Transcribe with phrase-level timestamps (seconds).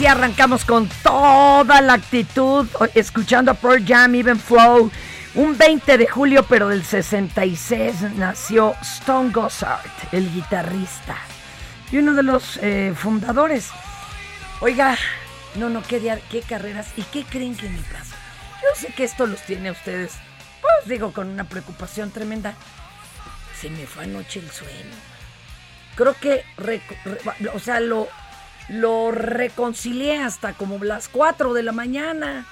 [0.00, 4.90] así arrancamos con toda la actitud, escuchando a Pearl Jam, Even Flow.
[5.34, 11.16] Un 20 de julio, pero del 66, nació Stone Gossard, el guitarrista
[11.92, 13.68] y uno de los eh, fundadores.
[14.60, 14.96] Oiga,
[15.56, 18.16] no, no, qué, dia- qué carreras y qué creen que me pasa.
[18.62, 20.12] Yo sé que esto los tiene a ustedes,
[20.62, 22.54] pues digo, con una preocupación tremenda.
[23.60, 24.96] Se me fue anoche el sueño
[25.96, 26.42] creo que,
[27.52, 28.08] o sea, lo,
[28.70, 32.46] lo reconcilié hasta como las 4 de la mañana.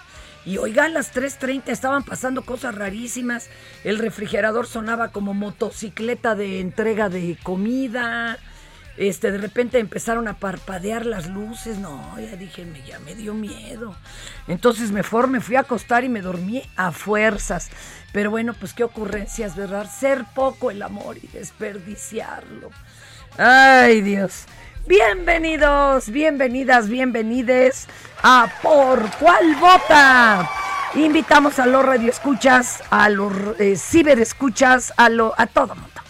[0.45, 3.49] Y oiga, a las 3.30 estaban pasando cosas rarísimas.
[3.85, 8.39] El refrigerador sonaba como motocicleta de entrega de comida.
[8.97, 11.79] Este, de repente empezaron a parpadear las luces.
[11.79, 13.95] No, ya dije, me, ya me dio miedo.
[14.49, 17.69] Entonces mejor me fui a acostar y me dormí a fuerzas.
[18.13, 19.89] Pero bueno, pues qué ocurrencias, ¿verdad?
[19.89, 22.71] Ser poco el amor y desperdiciarlo.
[23.37, 24.47] Ay, Dios.
[24.89, 27.87] Bienvenidos, bienvenidas, bienvenides
[28.23, 30.49] a Por Cuál Vota.
[30.95, 36.01] Invitamos a los radioescuchas, a los eh, ciberescuchas, a, lo, a todo mundo.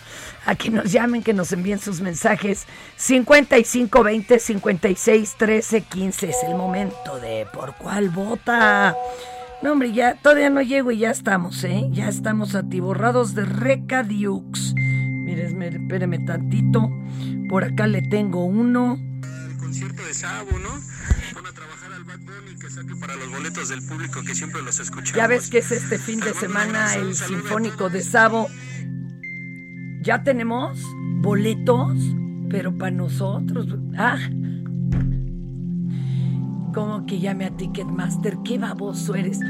[0.46, 2.66] A que nos llamen, que nos envíen sus mensajes.
[2.94, 8.94] 5520 56 13 15 es el momento de Por Cuál Vota.
[9.60, 11.88] No, hombre, ya todavía no llego y ya estamos, ¿eh?
[11.90, 14.72] Ya estamos atiborrados de recadiux.
[15.28, 16.90] Mire, esme- espéreme tantito.
[17.50, 18.98] Por acá le tengo uno.
[19.50, 20.70] el concierto de Sabo, ¿no?
[21.34, 24.62] Van a trabajar al Bad Bunny que saque para los boletos del público que siempre
[24.62, 25.12] los escuchamos.
[25.12, 28.48] Ya ves que es este fin de semana el Sinfónico de Sabo.
[30.00, 30.80] Ya tenemos
[31.20, 31.98] boletos,
[32.48, 33.66] pero para nosotros.
[33.98, 34.16] Ah.
[36.72, 39.40] Como que llame a Ticketmaster, qué baboso eres.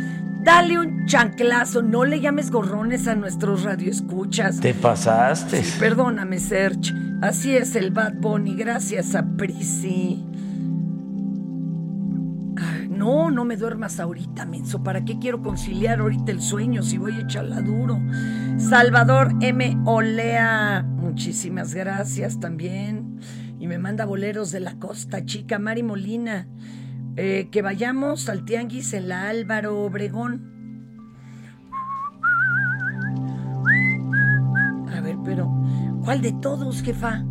[0.45, 4.61] Dale un chanclazo, no le llames gorrones a nuestros radioescuchas.
[4.61, 5.63] Te pasaste.
[5.65, 6.93] Sí, perdóname, Serge.
[7.21, 10.25] Así es el Bad Bunny, gracias a Prisi.
[12.57, 14.83] Ay, No, no me duermas ahorita, menso.
[14.83, 17.99] ¿Para qué quiero conciliar ahorita el sueño si voy a echarla duro?
[18.59, 19.77] Salvador M.
[19.85, 23.19] Olea, muchísimas gracias también.
[23.61, 26.47] y me manda boleros de la Costa Chica, Mari Molina.
[27.21, 30.55] Eh, que vayamos al Tianguis en la Álvaro Obregón.
[34.97, 35.51] A ver, pero
[36.05, 37.25] ¿cuál de todos, jefa?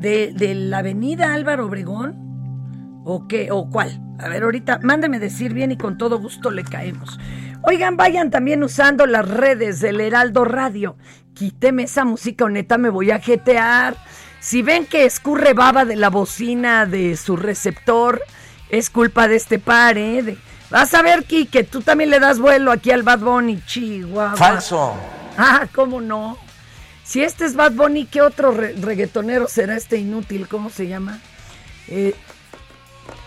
[0.00, 3.02] ¿De, de la avenida Álvaro Obregón?
[3.04, 3.52] ¿O qué?
[3.52, 4.02] ¿O cuál?
[4.18, 7.20] A ver, ahorita mándeme decir bien y con todo gusto le caemos.
[7.62, 10.96] Oigan, vayan también usando las redes del Heraldo Radio.
[11.32, 13.94] Quíteme esa música o neta me voy a jetear.
[14.40, 18.20] Si ven que escurre baba de la bocina de su receptor,
[18.72, 20.36] es culpa de este par, ¿eh?
[20.70, 24.34] vas a ver, que tú también le das vuelo aquí al Bad Bunny, Chihuahua.
[24.34, 24.96] Falso.
[25.36, 26.38] Ah, ¿cómo no?
[27.04, 30.48] Si este es Bad Bunny, ¿qué otro reggaetonero será este inútil?
[30.48, 31.20] ¿Cómo se llama?
[31.88, 32.14] Eh,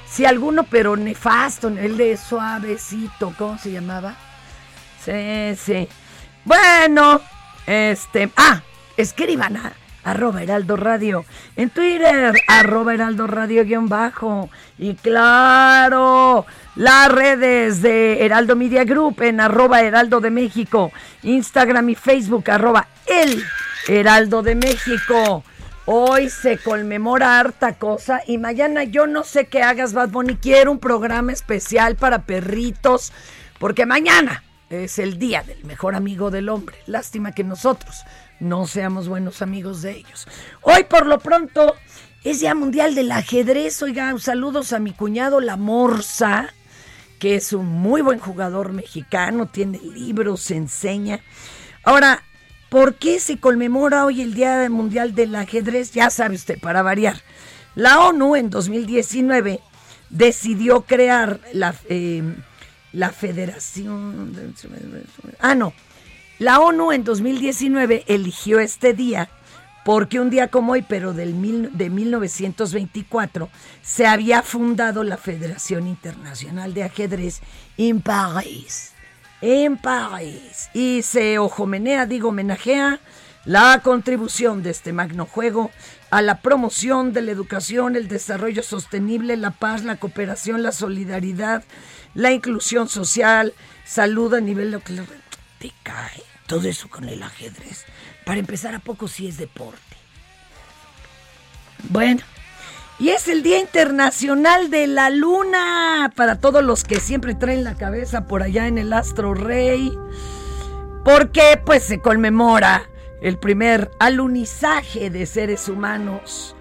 [0.09, 4.15] si alguno, pero nefasto, el de suavecito, ¿cómo se llamaba?
[5.03, 5.88] Sí, sí.
[6.44, 7.21] Bueno,
[7.68, 8.31] este.
[8.36, 8.63] Ah,
[8.97, 9.74] escriban a
[10.06, 11.25] arroba Heraldo Radio.
[11.57, 14.50] En Twitter, arroba Heraldo Radio guion bajo.
[14.78, 20.92] Y claro, las redes de Heraldo Media Group en arroba Heraldo de México.
[21.24, 23.44] Instagram y Facebook, arroba El
[23.88, 25.44] Heraldo de México.
[25.88, 30.36] Hoy se conmemora harta cosa y mañana yo no sé qué hagas, Bad Bunny.
[30.36, 33.12] Quiero un programa especial para perritos,
[33.60, 36.78] porque mañana es el día del mejor amigo del hombre.
[36.88, 38.04] Lástima que nosotros
[38.40, 40.28] no seamos buenos amigos de ellos.
[40.62, 41.76] Hoy por lo pronto
[42.24, 43.82] es Día Mundial del Ajedrez.
[43.82, 46.54] Oigan, saludos a mi cuñado La Morsa,
[47.20, 51.22] que es un muy buen jugador mexicano, tiene libros, enseña.
[51.84, 52.24] Ahora,
[52.70, 55.92] ¿por qué se conmemora hoy el Día Mundial del Ajedrez?
[55.92, 57.22] Ya sabe usted, para variar.
[57.76, 59.60] La ONU en 2019
[60.10, 61.76] decidió crear la...
[61.90, 62.24] Eh,
[62.96, 64.34] la Federación...
[65.40, 65.74] Ah, no.
[66.38, 69.30] La ONU en 2019 eligió este día
[69.86, 71.34] porque un día como hoy, pero del
[71.72, 73.50] de 1924,
[73.84, 77.42] se había fundado la Federación Internacional de Ajedrez
[77.78, 78.94] en París.
[79.42, 80.70] En París.
[80.74, 83.00] Y se ojomenea, digo, homenajea
[83.46, 85.70] la contribución de este magno juego
[86.10, 91.64] a la promoción de la educación, el desarrollo sostenible, la paz, la cooperación, la solidaridad,
[92.16, 93.54] la inclusión social,
[93.86, 95.06] salud a nivel local.
[95.60, 97.86] Te cae todo eso con el ajedrez.
[98.25, 99.80] Para empezar, ¿a poco sí es deporte?
[101.90, 102.22] Bueno,
[102.98, 107.75] y es el Día Internacional de la Luna para todos los que siempre traen la
[107.75, 109.92] cabeza por allá en el Astro Rey.
[111.04, 112.90] Porque pues se conmemora
[113.22, 116.56] el primer alunizaje de seres humanos,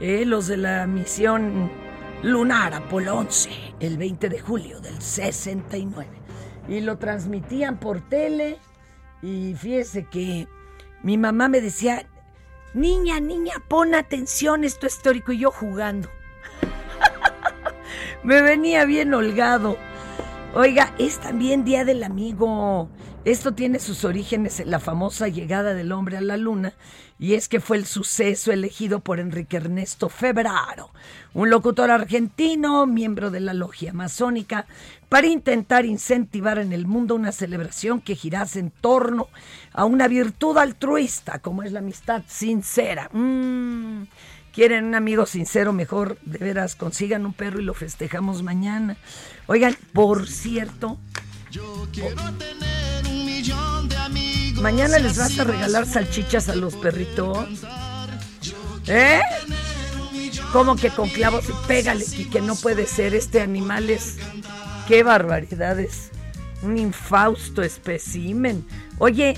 [0.00, 1.70] eh, los de la misión
[2.22, 3.50] lunar Apolo 11,
[3.80, 6.23] el 20 de julio del 69.
[6.68, 8.58] Y lo transmitían por tele
[9.22, 10.48] y fíjese que
[11.02, 12.06] mi mamá me decía,
[12.74, 16.08] niña, niña, pon atención, esto es histórico y yo jugando.
[18.22, 19.76] me venía bien holgado.
[20.54, 22.88] Oiga, es también Día del Amigo.
[23.24, 26.74] Esto tiene sus orígenes en la famosa llegada del hombre a la luna,
[27.18, 30.90] y es que fue el suceso elegido por Enrique Ernesto Febraro,
[31.32, 34.66] un locutor argentino, miembro de la logia masónica,
[35.08, 39.28] para intentar incentivar en el mundo una celebración que girase en torno
[39.72, 43.08] a una virtud altruista, como es la amistad sincera.
[43.10, 44.02] Mm,
[44.52, 48.98] quieren un amigo sincero, mejor de veras consigan un perro y lo festejamos mañana.
[49.46, 50.98] Oigan, por cierto,
[51.50, 52.93] yo quiero tener
[54.64, 57.36] Mañana les vas a regalar salchichas a los perritos.
[58.86, 59.20] ¿Eh?
[60.54, 61.44] Como que con clavos?
[61.68, 62.02] Pégale,
[62.32, 63.14] que no puede ser.
[63.14, 64.16] Este animal es.
[64.88, 66.10] ¡Qué barbaridades!
[66.62, 68.64] Un infausto especimen.
[68.96, 69.36] Oye,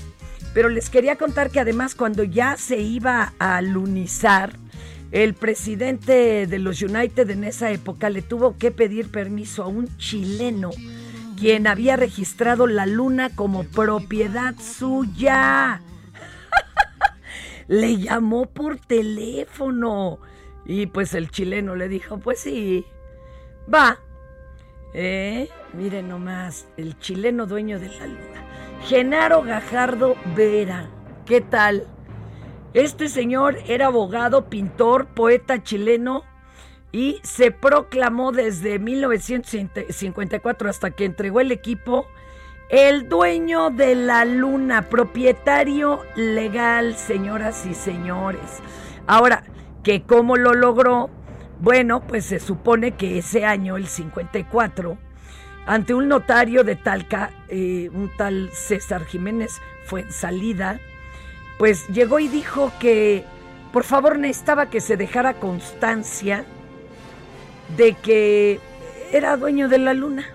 [0.53, 4.53] pero les quería contar que además, cuando ya se iba a lunizar,
[5.11, 9.89] el presidente de los United en esa época le tuvo que pedir permiso a un
[9.97, 10.71] chileno
[11.37, 15.81] quien había registrado la luna como propiedad suya.
[17.67, 20.19] le llamó por teléfono
[20.65, 22.85] y pues el chileno le dijo, pues sí,
[23.73, 23.99] va.
[24.93, 25.49] ¿Eh?
[25.73, 28.43] Miren nomás, el chileno dueño de la luna.
[28.83, 30.89] Genaro Gajardo Vera.
[31.25, 31.87] ¿Qué tal?
[32.73, 36.23] Este señor era abogado, pintor, poeta chileno
[36.97, 42.07] y se proclamó desde 1954 hasta que entregó el equipo
[42.69, 48.63] el dueño de la luna, propietario legal, señoras y señores.
[49.05, 49.43] Ahora,
[49.83, 51.11] ¿que cómo lo logró?
[51.59, 54.97] Bueno, pues se supone que ese año, el 54,
[55.67, 60.79] ante un notario de Talca, eh, un tal César Jiménez fue en salida,
[61.59, 63.23] pues llegó y dijo que
[63.71, 66.43] por favor necesitaba que se dejara constancia
[67.75, 68.59] de que
[69.11, 70.25] era dueño de la luna.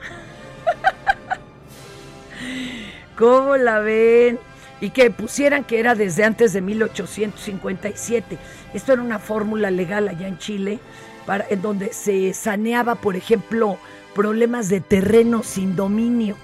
[3.18, 4.38] ¿Cómo la ven?
[4.80, 8.38] Y que pusieran que era desde antes de 1857.
[8.74, 10.80] Esto era una fórmula legal allá en Chile,
[11.24, 13.78] para, en donde se saneaba, por ejemplo,
[14.14, 16.36] problemas de terreno sin dominio.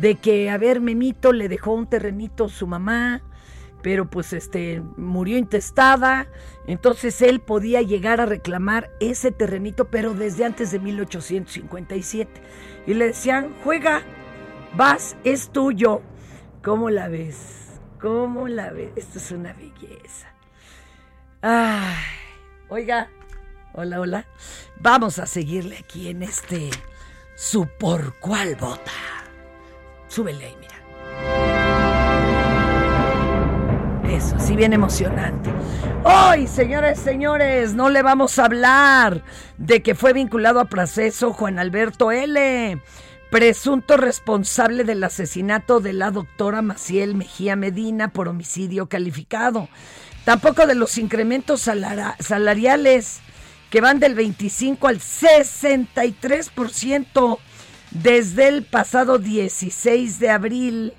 [0.00, 3.22] De que, a ver, Memito le dejó un terrenito a su mamá,
[3.84, 6.26] pero pues este murió intestada,
[6.66, 12.30] entonces él podía llegar a reclamar ese terrenito, pero desde antes de 1857.
[12.86, 14.00] Y le decían, juega,
[14.74, 16.00] vas, es tuyo.
[16.62, 17.78] ¿Cómo la ves?
[18.00, 18.88] ¿Cómo la ves?
[18.96, 20.28] Esto es una belleza.
[21.42, 21.94] Ay,
[22.70, 23.10] oiga,
[23.74, 24.26] hola, hola.
[24.80, 26.70] Vamos a seguirle aquí en este
[27.36, 28.92] su por cuál vota.
[30.08, 31.43] Súbele ahí, mira.
[34.38, 35.50] Sí, bien emocionante.
[36.04, 39.22] Hoy, señores, señores, no le vamos a hablar
[39.58, 42.80] de que fue vinculado a proceso Juan Alberto L.,
[43.30, 49.68] presunto responsable del asesinato de la doctora Maciel Mejía Medina por homicidio calificado.
[50.24, 53.20] Tampoco de los incrementos salariales
[53.70, 57.38] que van del 25 al 63%
[57.90, 60.94] desde el pasado 16 de abril.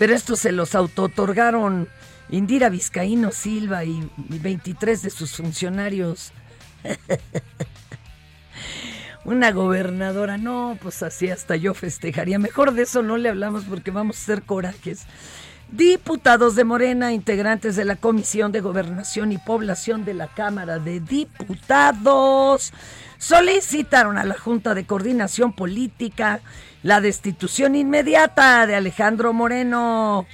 [0.00, 1.86] Pero estos se los auto-otorgaron
[2.30, 6.32] Indira Vizcaíno Silva y 23 de sus funcionarios.
[9.26, 12.38] Una gobernadora, no, pues así hasta yo festejaría.
[12.38, 15.02] Mejor de eso no le hablamos porque vamos a hacer corajes.
[15.70, 21.00] Diputados de Morena, integrantes de la Comisión de Gobernación y Población de la Cámara de
[21.00, 22.72] Diputados,
[23.20, 26.40] solicitaron a la Junta de Coordinación Política
[26.82, 30.26] la destitución inmediata de Alejandro Moreno.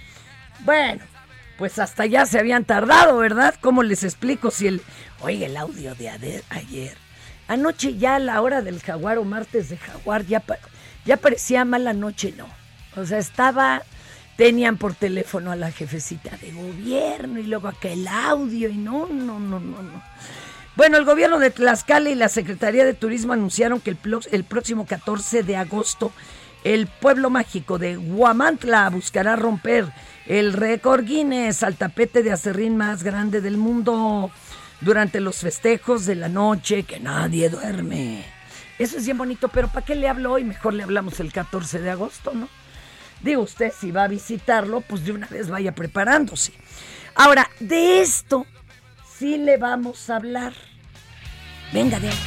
[0.61, 1.03] Bueno,
[1.59, 3.57] pues hasta ya se habían tardado, ¿verdad?
[3.61, 4.83] ¿Cómo les explico si el...
[5.21, 6.97] Oiga, el audio de ayer.
[7.49, 10.45] Anoche ya a la hora del jaguar o martes de jaguar ya,
[11.05, 12.47] ya parecía mala noche, ¿no?
[12.95, 13.83] O sea, estaba...
[14.37, 19.41] Tenían por teléfono a la jefecita de gobierno y luego aquel audio y no, no,
[19.41, 20.03] no, no, no.
[20.77, 23.97] Bueno, el gobierno de Tlaxcala y la Secretaría de Turismo anunciaron que
[24.31, 26.13] el, próximo 14 de agosto
[26.65, 29.87] el pueblo mágico de Guamantla buscará romper
[30.27, 34.31] el récord Guinness al tapete de acerrín más grande del mundo
[34.83, 38.27] durante los festejos de la noche que nadie duerme.
[38.79, 40.45] Eso es bien bonito, pero ¿para qué le hablo hoy?
[40.45, 42.51] Mejor le hablamos el 14 de agosto, ¿no?
[43.23, 46.53] Digo usted, si va a visitarlo, pues de una vez vaya preparándose.
[47.15, 48.47] Ahora, de esto
[49.19, 50.53] sí le vamos a hablar.
[51.73, 52.19] Venga de ahí.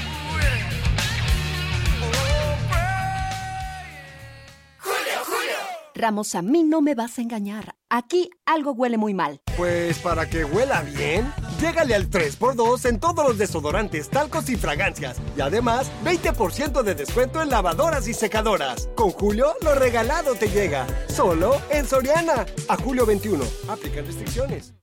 [6.00, 7.76] Ramos, a mí no me vas a engañar.
[7.90, 9.42] Aquí algo huele muy mal.
[9.58, 11.30] Pues para que huela bien,
[11.60, 15.18] llégale al 3x2 en todos los desodorantes, talcos y fragancias.
[15.36, 18.88] Y además, 20% de descuento en lavadoras y secadoras.
[18.96, 20.88] Con Julio, lo regalado te llega.
[21.10, 22.46] Solo en Soriana.
[22.70, 23.44] A julio 21.
[23.68, 24.74] Aplican restricciones.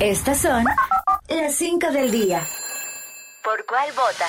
[0.00, 0.64] Estas son
[1.40, 2.46] las 5 del día.
[3.42, 4.26] ¿Por cuál vota?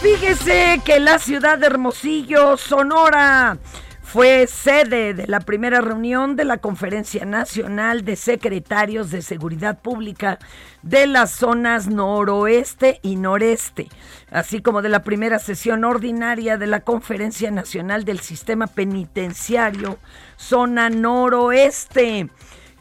[0.00, 3.56] Fíjese que la ciudad de Hermosillo, Sonora,
[4.02, 10.38] fue sede de la primera reunión de la Conferencia Nacional de Secretarios de Seguridad Pública
[10.82, 13.88] de las zonas noroeste y noreste,
[14.30, 19.98] así como de la primera sesión ordinaria de la Conferencia Nacional del Sistema Penitenciario,
[20.36, 22.28] zona noroeste.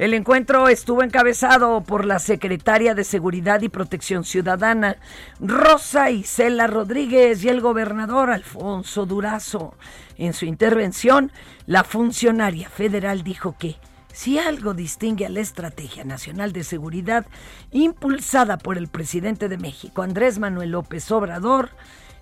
[0.01, 4.97] El encuentro estuvo encabezado por la secretaria de Seguridad y Protección Ciudadana,
[5.39, 9.75] Rosa Isela Rodríguez, y el gobernador Alfonso Durazo.
[10.17, 11.31] En su intervención,
[11.67, 13.75] la funcionaria federal dijo que
[14.11, 17.27] si algo distingue a la Estrategia Nacional de Seguridad
[17.69, 21.69] impulsada por el presidente de México, Andrés Manuel López Obrador,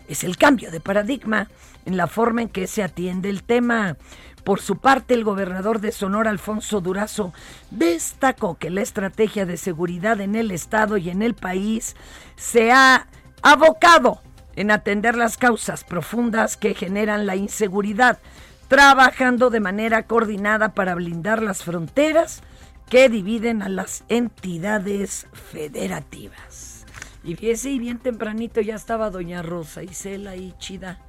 [0.09, 1.47] es el cambio de paradigma
[1.85, 3.95] en la forma en que se atiende el tema.
[4.43, 7.33] Por su parte, el gobernador de Sonora, Alfonso Durazo,
[7.71, 11.95] destacó que la estrategia de seguridad en el Estado y en el país
[12.35, 13.07] se ha
[13.41, 14.21] abocado
[14.55, 18.19] en atender las causas profundas que generan la inseguridad,
[18.67, 22.41] trabajando de manera coordinada para blindar las fronteras
[22.89, 26.85] que dividen a las entidades federativas.
[27.23, 30.99] Y fíjese, y bien tempranito ya estaba doña Rosa Isela y chida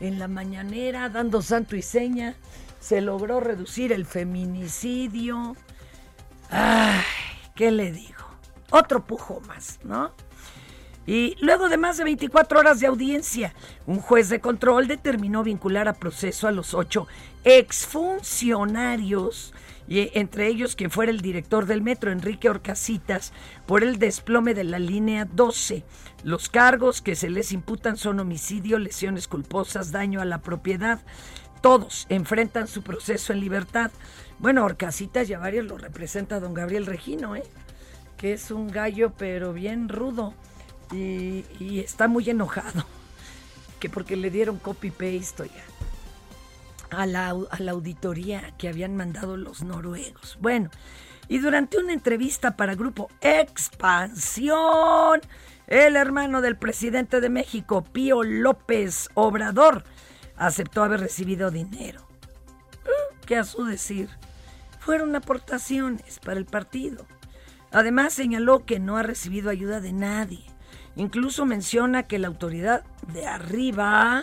[0.00, 2.34] en la mañanera dando santo y seña.
[2.80, 5.56] Se logró reducir el feminicidio.
[6.50, 7.00] Ay,
[7.54, 8.24] ¿qué le digo?
[8.70, 10.12] Otro pujo más, ¿no?
[11.10, 13.52] Y luego de más de 24 horas de audiencia,
[13.84, 17.08] un juez de control determinó vincular a proceso a los ocho
[17.42, 19.52] exfuncionarios
[19.88, 23.32] y entre ellos quien fuera el director del metro, Enrique Orcasitas,
[23.66, 25.82] por el desplome de la línea 12.
[26.22, 31.00] Los cargos que se les imputan son homicidio, lesiones culposas, daño a la propiedad.
[31.60, 33.90] Todos enfrentan su proceso en libertad.
[34.38, 37.42] Bueno, Orcasitas ya varios lo representa don Gabriel Regino, ¿eh?
[38.16, 40.34] que es un gallo pero bien rudo
[40.92, 42.84] y, está muy enojado,
[43.78, 45.62] que porque le dieron copy-paste, oiga
[46.90, 50.36] a la, a la auditoría que habían mandado los noruegos.
[50.40, 50.70] Bueno,
[51.28, 55.20] y durante una entrevista para Grupo Expansión,
[55.68, 59.84] el hermano del presidente de México, Pío López Obrador,
[60.36, 62.04] aceptó haber recibido dinero.
[63.24, 64.08] Que a su decir,
[64.80, 67.06] fueron aportaciones para el partido.
[67.70, 70.49] Además señaló que no ha recibido ayuda de nadie.
[71.00, 74.22] Incluso menciona que la autoridad de arriba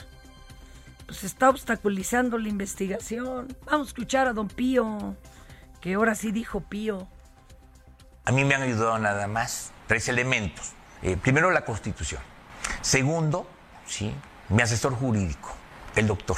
[1.08, 3.48] pues está obstaculizando la investigación.
[3.66, 5.16] Vamos a escuchar a don Pío,
[5.82, 7.08] que ahora sí dijo Pío.
[8.26, 10.74] A mí me han ayudado nada más tres elementos.
[11.02, 12.22] Eh, primero, la Constitución.
[12.82, 13.50] Segundo,
[13.88, 14.14] ¿sí?
[14.50, 15.56] mi asesor jurídico,
[15.96, 16.38] el doctor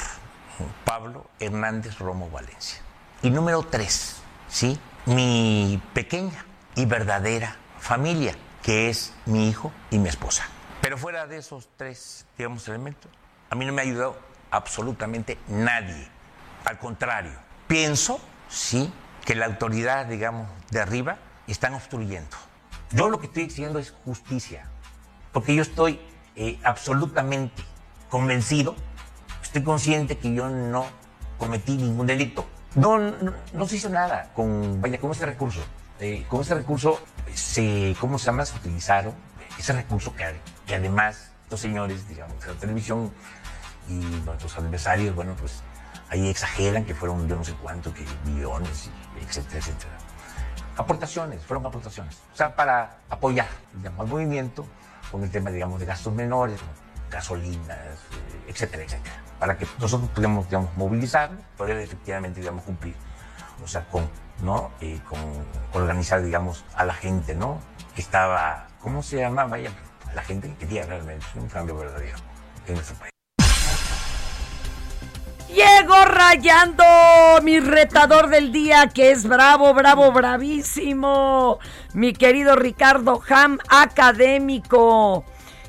[0.86, 2.80] Pablo Hernández Romo Valencia.
[3.22, 4.78] Y número tres, ¿sí?
[5.04, 10.44] mi pequeña y verdadera familia, que es mi hijo y mi esposa.
[10.80, 13.10] Pero fuera de esos tres, digamos, elementos,
[13.50, 14.18] a mí no me ha ayudado
[14.50, 16.08] absolutamente nadie.
[16.64, 17.32] Al contrario,
[17.66, 18.92] pienso, sí,
[19.24, 22.36] que la autoridad, digamos, de arriba están obstruyendo.
[22.92, 24.66] Yo lo que estoy diciendo es justicia,
[25.32, 26.00] porque yo estoy
[26.36, 27.62] eh, absolutamente
[28.08, 28.74] convencido,
[29.42, 30.86] estoy consciente que yo no
[31.38, 32.46] cometí ningún delito.
[32.74, 35.60] No, no, se hizo nada con, vaya, con ese recurso.
[36.00, 36.98] Eh, con ese recurso,
[37.34, 38.46] se, ¿cómo se llama?
[38.46, 39.12] Se utilizaron
[39.58, 40.34] ese recurso que,
[40.66, 43.12] que además los señores, digamos, de la televisión
[43.86, 45.62] y nuestros adversarios, bueno, pues
[46.08, 48.88] ahí exageran que fueron yo no sé cuánto, que millones,
[49.20, 49.92] etcétera, etcétera.
[50.78, 52.16] Aportaciones, fueron aportaciones.
[52.32, 54.64] O sea, para apoyar, digamos, al movimiento
[55.10, 56.58] con el tema, digamos, de gastos menores,
[57.10, 57.78] gasolinas,
[58.48, 59.22] etcétera, etcétera.
[59.38, 62.94] Para que nosotros pudiéramos, digamos, movilizar, poder efectivamente, digamos, cumplir.
[63.62, 64.08] O sea, con,
[64.42, 64.70] ¿no?
[64.80, 65.18] Eh, con,
[65.72, 67.60] organizar, digamos, a la gente, ¿no?
[67.94, 69.44] Que estaba, ¿cómo se llama?
[69.44, 69.70] Vaya,
[70.14, 72.16] la gente que quería realmente un cambio verdadero
[72.66, 73.10] en nuestro país.
[75.48, 76.84] Llego rayando
[77.42, 81.58] mi retador del día, que es bravo, bravo, bravísimo.
[81.92, 85.24] Mi querido Ricardo Ham, académico.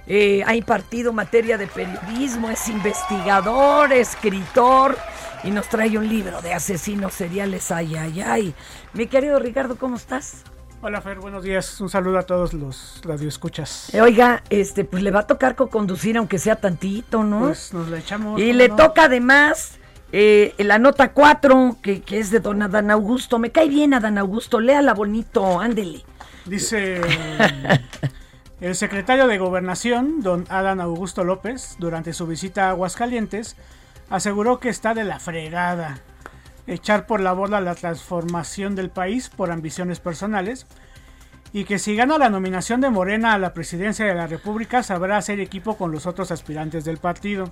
[0.05, 4.97] Eh, ha impartido materia de periodismo, es investigador, escritor
[5.43, 7.71] y nos trae un libro de asesinos seriales.
[7.71, 8.55] Ay, ay, ay.
[8.93, 10.43] Mi querido Ricardo, ¿cómo estás?
[10.81, 11.79] Hola Fer, buenos días.
[11.79, 13.93] Un saludo a todos los radioescuchas.
[13.93, 17.39] Eh, oiga, este, pues le va a tocar conducir aunque sea tantito, ¿no?
[17.39, 18.39] Pues nos la echamos.
[18.39, 19.77] Y le toca además
[20.11, 23.37] eh, la nota 4, que, que, es de don Adán Augusto.
[23.37, 26.03] Me cae bien Adán Augusto, léala bonito, ándele.
[26.45, 27.01] Dice
[28.61, 33.55] el secretario de Gobernación, don Adán Augusto López, durante su visita a Aguascalientes,
[34.11, 35.99] aseguró que está de la fregada
[36.67, 40.67] echar por la borda la transformación del país por ambiciones personales
[41.53, 45.17] y que si gana la nominación de Morena a la presidencia de la República sabrá
[45.17, 47.51] hacer equipo con los otros aspirantes del partido.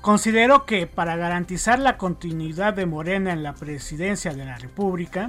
[0.00, 5.28] Considero que para garantizar la continuidad de Morena en la presidencia de la República,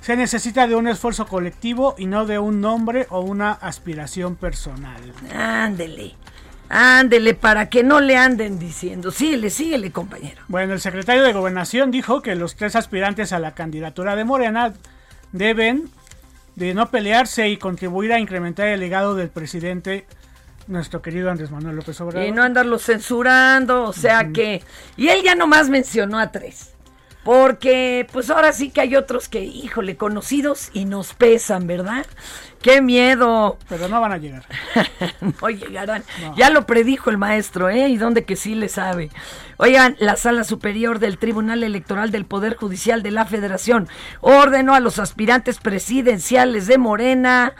[0.00, 5.00] se necesita de un esfuerzo colectivo y no de un nombre o una aspiración personal.
[5.32, 6.16] Ándele.
[6.74, 9.10] Ándele, para que no le anden diciendo.
[9.10, 10.40] Síguele, síguele, compañero.
[10.48, 14.72] Bueno, el secretario de Gobernación dijo que los tres aspirantes a la candidatura de Morena
[15.32, 15.90] deben
[16.56, 20.06] de no pelearse y contribuir a incrementar el legado del presidente
[20.66, 22.26] nuestro querido Andrés Manuel López Obrador.
[22.26, 24.62] Y no andarlo censurando, o sea que...
[24.96, 26.71] Y él ya nomás mencionó a tres.
[27.24, 32.04] Porque pues ahora sí que hay otros que, híjole, conocidos y nos pesan, ¿verdad?
[32.62, 33.58] ¡Qué miedo!
[33.68, 34.44] Pero no van a llegar.
[35.40, 36.04] no llegarán.
[36.36, 37.88] Ya lo predijo el maestro, ¿eh?
[37.88, 39.10] Y donde que sí le sabe.
[39.56, 43.88] Oigan, la Sala Superior del Tribunal Electoral del Poder Judicial de la Federación
[44.20, 47.54] ordenó a los aspirantes presidenciales de Morena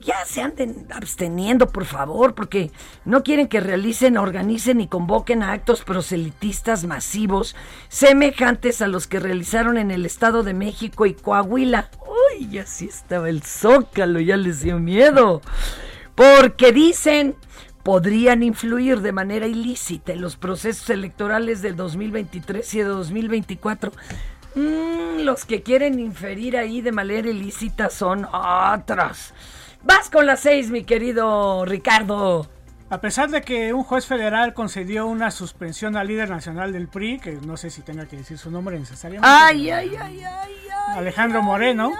[0.00, 2.70] ya se anden absteniendo, por favor, porque
[3.04, 7.56] no quieren que realicen, organicen y convoquen a actos proselitistas masivos
[7.88, 11.90] semejantes a los que realizaron en el Estado de México y Coahuila.
[12.00, 15.40] Uy, ya sí estaba el zócalo, ya les dio miedo.
[16.14, 17.36] Porque dicen
[17.82, 23.92] podrían influir de manera ilícita en los procesos electorales del 2023 y de 2024.
[24.54, 29.34] Mm, los que quieren inferir ahí de manera ilícita son otros
[29.84, 32.48] Vas con las seis, mi querido Ricardo.
[32.88, 37.18] A pesar de que un juez federal concedió una suspensión al líder nacional del PRI,
[37.18, 39.28] que no sé si tenga que decir su nombre necesariamente.
[39.30, 41.92] Ay, ay, ay, ay, Alejandro Moreno,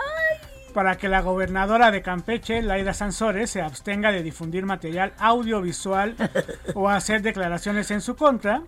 [0.73, 6.17] para que la gobernadora de Campeche, Laida Sansores, se abstenga de difundir material audiovisual
[6.75, 8.63] o hacer declaraciones en su contra.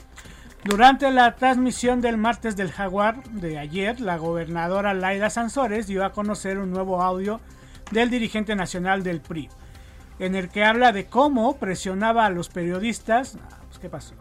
[0.65, 6.13] Durante la transmisión del martes del Jaguar de ayer, la gobernadora Laida Sansores dio a
[6.13, 7.41] conocer un nuevo audio
[7.91, 9.49] del dirigente nacional del PRI,
[10.19, 13.37] en el que habla de cómo presionaba a los periodistas.
[13.41, 14.15] Ah, pues, ¿Qué pasó?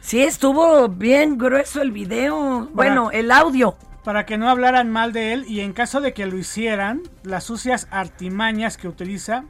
[0.00, 3.76] Sí, estuvo bien grueso el video, bueno, el audio.
[4.04, 7.42] Para que no hablaran mal de él y en caso de que lo hicieran, las
[7.42, 9.44] sucias artimañas que utiliza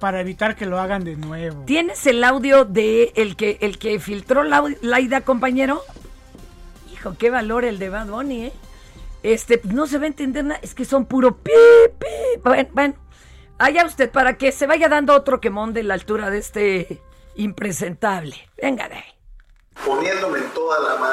[0.00, 1.62] para evitar que lo hagan de nuevo.
[1.66, 5.80] ¿Tienes el audio de el que el que filtró la, Laida, compañero?
[6.92, 8.52] Hijo, qué valor el de Bad Bunny, ¿eh?
[9.22, 11.52] Este, no se va a entender nada, es que son puro pi,
[11.98, 12.40] pi.
[12.42, 12.94] Bueno, bueno,
[13.58, 17.02] allá usted, para que se vaya dando otro quemón de la altura de este
[17.36, 18.34] impresentable.
[18.60, 19.14] Venga de ahí.
[19.84, 21.12] Poniéndome toda la mano.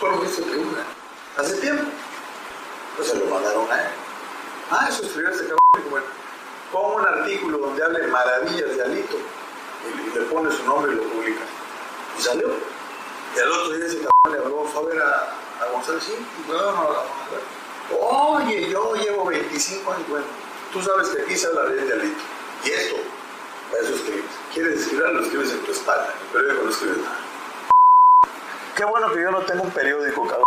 [0.00, 0.84] ¿Cuándo viste tribuna?
[1.36, 1.84] Hace tiempo.
[2.96, 3.88] Pues se lo mandaron a él.
[4.70, 5.90] Ah, eso escribió este cabrón.
[5.90, 6.06] Bueno,
[6.72, 9.16] pongo un artículo donde hable maravillas de Alito
[9.86, 11.42] y le pone su nombre y lo publica.
[12.18, 12.48] Y salió.
[13.36, 16.04] Y al otro día ese cabrón le habló, fue a a, González,
[16.48, 17.20] no,
[17.92, 20.26] Oye, yo llevo 25 años, bueno,
[20.72, 22.20] tú sabes que aquí se habla bien de Alito.
[22.64, 22.96] Y esto,
[23.80, 24.30] eso escribes.
[24.52, 25.06] ¿Quieres escribir?
[25.06, 26.14] Lo escribes en tu espalda.
[26.20, 27.18] El periódico no escribes nada.
[28.76, 30.44] Qué bueno que yo no tengo un periódico, cabrón.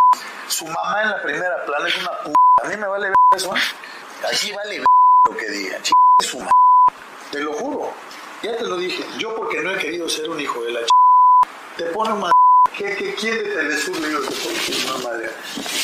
[0.48, 2.34] Su mamá en la primera plana es una p.
[2.64, 3.56] A mí me vale ver eso.
[3.56, 3.60] ¿eh?
[4.32, 4.88] Aquí vale ver
[5.30, 5.82] lo que diga.
[5.82, 6.52] Ch su madre.
[7.32, 7.94] Te lo juro.
[8.42, 9.06] Ya te lo dije.
[9.18, 10.90] Yo porque no he querido ser un hijo de la ch...
[11.78, 12.33] Te pone una
[12.78, 13.96] ¿Qué, qué quiere Telesur?
[14.00, 15.30] Le digo, te pone una madre.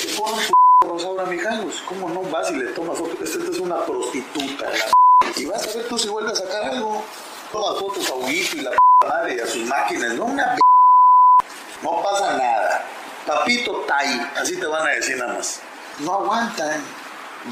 [0.01, 0.53] Te pone un p...
[0.81, 1.83] Rosaura Mijangos.
[1.87, 3.23] ¿Cómo no vas y le tomas foto?
[3.23, 4.71] Esta, es una prostituta.
[4.71, 5.31] La...
[5.35, 7.05] Y vas a ver tú si vuelve a sacar algo.
[7.51, 8.71] Toma fotos a Huguito y la
[9.07, 10.15] madre y a sus máquinas.
[10.15, 10.57] No una.
[11.83, 12.85] No pasa nada.
[13.27, 15.61] Papito Tai, así te van a decir nada más.
[15.99, 16.83] No aguantan.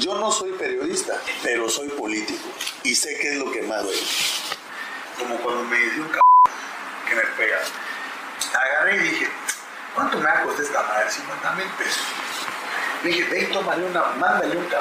[0.00, 2.48] Yo no soy periodista, pero soy político
[2.82, 4.02] y sé qué es lo que más duele.
[5.18, 6.18] Como cuando me dice un c
[7.08, 7.58] que me pega.
[8.54, 9.28] Agarré y dije,
[9.94, 11.10] ¿cuánto me va a costar esta madre?
[11.10, 12.02] 50 mil pesos.
[13.02, 14.76] Le dije, ven, tómale una, mándale un c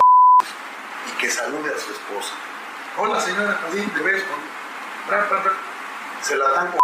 [1.08, 2.34] y que salude a su esposa.
[2.98, 4.26] Hola señora, así, de beso.
[6.22, 6.80] Se la dan con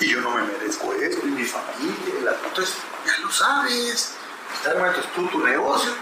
[0.00, 4.16] y yo no me merezco esto, y mi familia, entonces ya lo sabes.
[4.54, 5.92] Está es tú tu negocio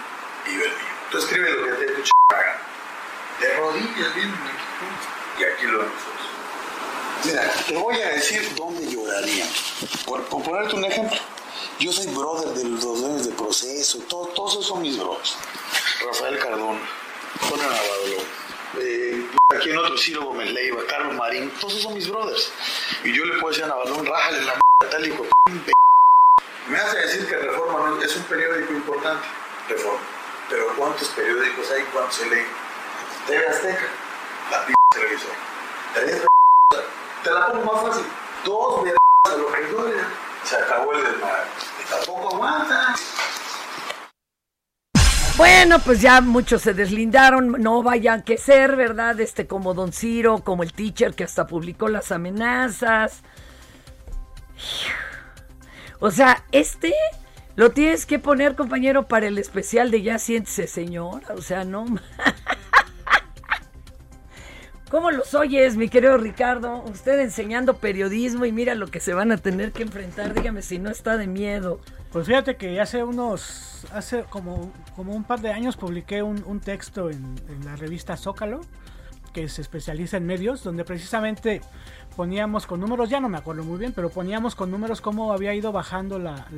[0.47, 0.87] y yo el mío.
[1.11, 2.11] Tú escribe lo que te tu ch...
[3.41, 4.35] De rodillas, bien,
[5.39, 6.20] y aquí lo nosotros.
[7.25, 9.47] Mira, te voy a decir dónde lloraría.
[10.07, 11.19] Por, ponerte un ejemplo,
[11.79, 15.37] yo soy brother de los dueños de proceso, todo, todos esos son mis brothers.
[16.07, 16.81] Rafael Cardona,
[17.41, 18.25] Jorge Navarro,
[18.79, 22.53] eh, aquí en otro Ciro Gómez Leiva, Carlos Marín, todos esos son mis brothers.
[23.05, 25.73] Y yo le puedo decir a Navalón, rájale la m tal hijo de
[26.69, 29.27] Me hace decir que Reforma es un periódico importante,
[29.69, 30.01] Reforma.
[30.49, 31.83] Pero ¿cuántos periódicos hay?
[31.93, 32.47] ¿Cuántos se leen?
[33.27, 33.89] TV Azteca,
[34.51, 36.31] la p televisor.
[37.23, 38.07] Te la pongo más fácil.
[38.45, 40.03] Dos de a los regidores.
[40.45, 41.43] Se acabó el desmadre.
[41.91, 42.95] Tampoco aguanta.
[45.37, 49.19] Bueno, pues ya muchos se deslindaron, no vayan que ser, ¿verdad?
[49.21, 53.23] Este como Don Ciro, como el teacher que hasta publicó las amenazas.
[55.99, 56.95] O sea, este
[57.57, 61.35] lo tienes que poner, compañero, para el especial de Ya siéntese, señora.
[61.37, 61.85] O sea, no.
[64.91, 66.83] ¿Cómo los oyes, mi querido Ricardo?
[66.83, 70.35] Usted enseñando periodismo y mira lo que se van a tener que enfrentar.
[70.35, 71.79] Dígame si no está de miedo.
[72.11, 76.59] Pues fíjate que hace unos, hace como, como un par de años publiqué un, un
[76.59, 78.63] texto en, la revista Zócalo,
[79.33, 81.61] que se especializa en medios, donde precisamente
[82.17, 85.55] poníamos con números, ya no me acuerdo muy bien, pero poníamos con números cómo había
[85.55, 86.49] ido bajando la,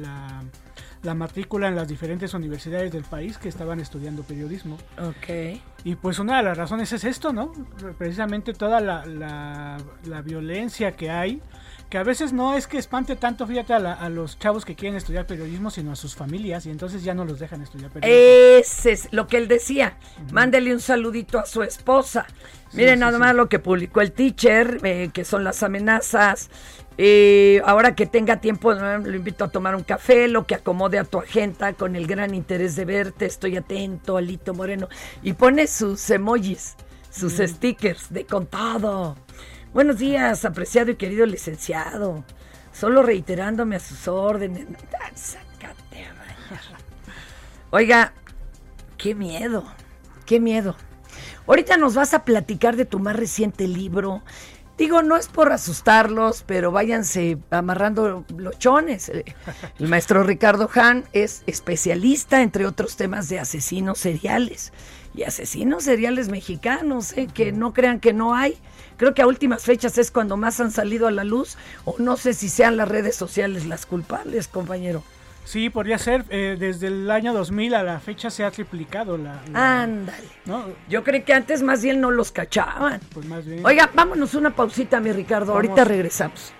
[1.03, 4.79] la matrícula en las diferentes universidades del país que estaban estudiando periodismo.
[4.99, 5.61] Ok.
[5.85, 7.53] Y pues una de las razones es esto, ¿no?
[7.99, 11.41] Precisamente toda la, la, la violencia que hay
[11.93, 14.75] que a veces no es que espante tanto, fíjate, a, la, a, los chavos que
[14.75, 18.61] quieren estudiar periodismo, sino a sus familias, y entonces ya no los dejan estudiar periodismo.
[18.62, 19.99] Ese es lo que él decía.
[19.99, 20.33] Uh -huh.
[20.33, 22.25] Mándele un saludito a su esposa.
[22.71, 23.19] Sí, Miren sí, nada sí.
[23.19, 26.49] más lo que publicó el teacher, eh, que son las amenazas.
[26.98, 31.05] Eh, ahora que tenga tiempo, lo invito a tomar un café, lo que acomode a
[31.05, 33.26] tu agenda con el gran interés de verte.
[33.26, 34.88] Estoy atento, Alito Moreno.
[35.22, 36.76] Y pone sus emojis,
[37.11, 37.48] sus -huh.
[37.48, 39.16] stickers de contado.
[39.72, 42.24] Buenos días, apreciado y querido licenciado.
[42.72, 44.66] Solo reiterándome a sus órdenes.
[45.14, 46.12] Sácate a
[47.70, 48.12] Oiga,
[48.98, 49.64] qué miedo,
[50.26, 50.76] qué miedo.
[51.46, 54.22] Ahorita nos vas a platicar de tu más reciente libro.
[54.83, 59.12] Digo, no es por asustarlos, pero váyanse amarrando lochones.
[59.79, 64.73] El maestro Ricardo Han es especialista, entre otros temas, de asesinos seriales.
[65.14, 67.29] Y asesinos seriales mexicanos, ¿eh?
[67.33, 68.59] que no crean que no hay.
[68.97, 72.16] Creo que a últimas fechas es cuando más han salido a la luz, o no
[72.16, 75.05] sé si sean las redes sociales las culpables, compañero.
[75.44, 76.24] Sí, podría ser.
[76.31, 79.42] Eh, desde el año 2000 a la fecha se ha triplicado la...
[79.55, 80.28] Ándale.
[80.88, 83.00] Yo creo que antes más bien no los cachaban.
[83.12, 83.64] Pues más bien.
[83.64, 85.52] Oiga, vámonos una pausita, mi Ricardo.
[85.52, 86.52] Ahorita regresamos.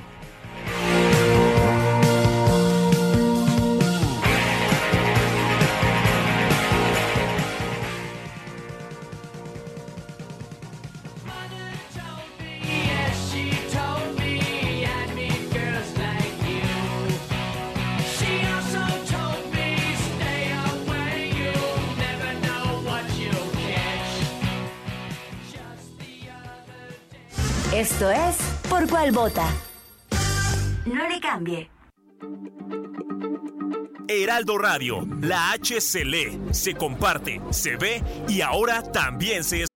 [27.82, 28.36] Esto es
[28.70, 29.50] Por cuál vota.
[30.86, 31.68] No le cambie.
[34.06, 39.66] Heraldo Radio, la H se lee, se comparte, se ve y ahora también se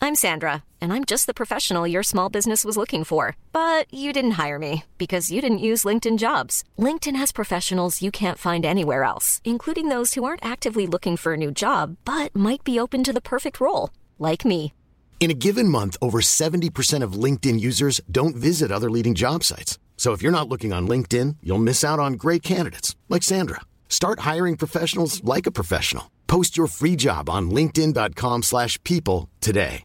[0.00, 3.36] I'm Sandra, and I'm just the professional your small business was looking for.
[3.52, 6.62] But you didn't hire me because you didn't use LinkedIn jobs.
[6.78, 11.32] LinkedIn has professionals you can't find anywhere else, including those who aren't actively looking for
[11.32, 14.72] a new job but might be open to the perfect role, like me.
[15.20, 19.78] In a given month, over 70% of LinkedIn users don't visit other leading job sites.
[19.96, 23.62] So if you're not looking on LinkedIn, you'll miss out on great candidates like Sandra.
[23.88, 26.10] Start hiring professionals like a professional.
[26.26, 29.82] Post your free job on linkedin.com/people slash people today.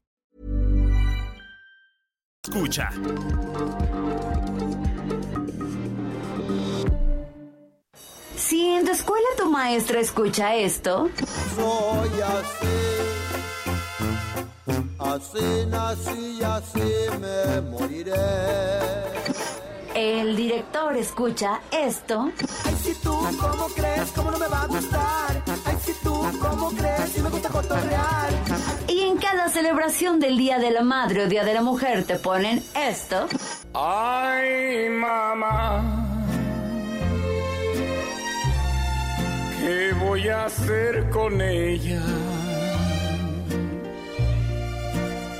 [2.49, 2.89] escucha.
[8.35, 11.09] Si en tu escuela tu maestra escucha esto,
[11.55, 13.08] Soy así,
[14.99, 18.13] así nací y así me moriré.
[19.95, 22.31] el director escucha esto,
[22.65, 24.11] Ay, si tú, ¿cómo crees?
[24.15, 25.43] ¿Cómo no me va a gustar?
[25.65, 27.09] Ay, si tú, ¿cómo crees?
[27.13, 28.29] Si me gusta cotorrear.
[28.87, 32.15] y en cada celebración del Día de la Madre o Día de la Mujer te
[32.17, 33.27] ponen esto,
[33.73, 36.05] Ay, mamá.
[39.59, 42.01] ¿Qué voy a hacer con ella?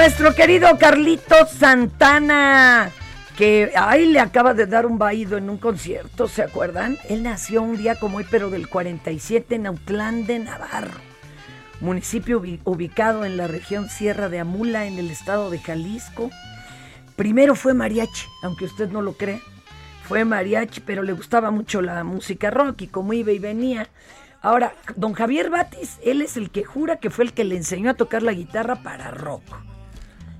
[0.00, 2.90] Nuestro querido Carlitos Santana,
[3.36, 6.96] que ahí le acaba de dar un vaído en un concierto, ¿se acuerdan?
[7.10, 10.98] Él nació un día como hoy, pero del 47 en Autlán de Navarro,
[11.82, 16.30] municipio ubi- ubicado en la región Sierra de Amula, en el estado de Jalisco.
[17.14, 19.42] Primero fue mariachi, aunque usted no lo cree.
[20.08, 23.86] Fue mariachi, pero le gustaba mucho la música rock y como iba y venía.
[24.40, 27.90] Ahora, don Javier Batis, él es el que jura que fue el que le enseñó
[27.90, 29.42] a tocar la guitarra para rock.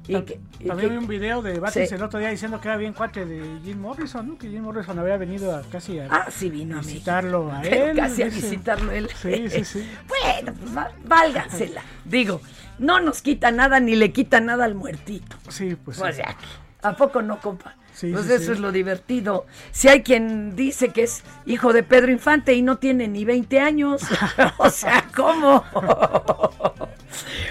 [0.09, 1.95] Y que- También que- vi un video de Batis Sí.
[1.95, 4.39] el otro día diciendo que era bien cuate de Jim Morrison, ¿no?
[4.39, 7.97] Que Jim Morrison había venido a, casi a Ah, sí vino a visitarlo a él.
[7.97, 9.09] casi a visitarlo él.
[9.21, 9.89] Sí, sí, sí.
[10.09, 10.73] Bueno, pues
[11.05, 11.83] válgansela.
[12.05, 12.41] Digo,
[12.79, 15.37] no nos quita nada ni le quita nada al muertito.
[15.49, 16.15] Sí, pues O sí.
[16.15, 16.35] sea,
[16.83, 17.77] ¿a poco no, compa?
[17.93, 18.53] Sí, pues sí, eso sí.
[18.53, 19.47] es lo divertido.
[19.73, 23.61] Si hay quien dice que es hijo de Pedro Infante y no tiene ni 20
[23.61, 24.03] años,
[24.59, 25.63] o sea, ¿cómo?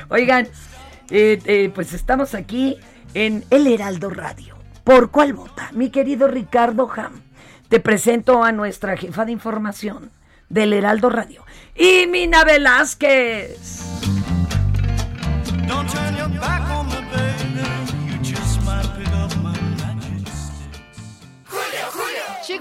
[0.09, 0.47] Oigan,
[1.09, 2.77] eh, eh, pues estamos aquí
[3.13, 4.55] en El Heraldo Radio.
[4.83, 5.69] ¿Por cuál vota?
[5.73, 7.21] Mi querido Ricardo Ham,
[7.67, 10.11] te presento a nuestra jefa de información
[10.49, 11.45] del Heraldo Radio,
[11.75, 13.83] y Mina Velázquez.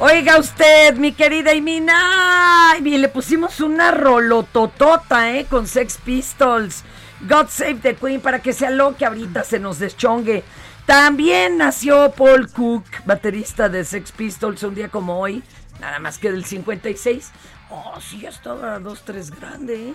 [0.00, 2.74] Oiga usted, mi querida Imina.
[2.80, 5.46] Bien, le pusimos una rolototota, ¿eh?
[5.48, 6.82] Con Sex Pistols.
[7.20, 10.42] God Save the Queen para que sea lo que ahorita se nos deschongue.
[10.84, 15.44] También nació Paul Cook, baterista de Sex Pistols, un día como hoy.
[15.80, 17.30] Nada más que del 56.
[17.70, 19.94] Oh, sí, ya estaba dos, tres grande, ¿eh?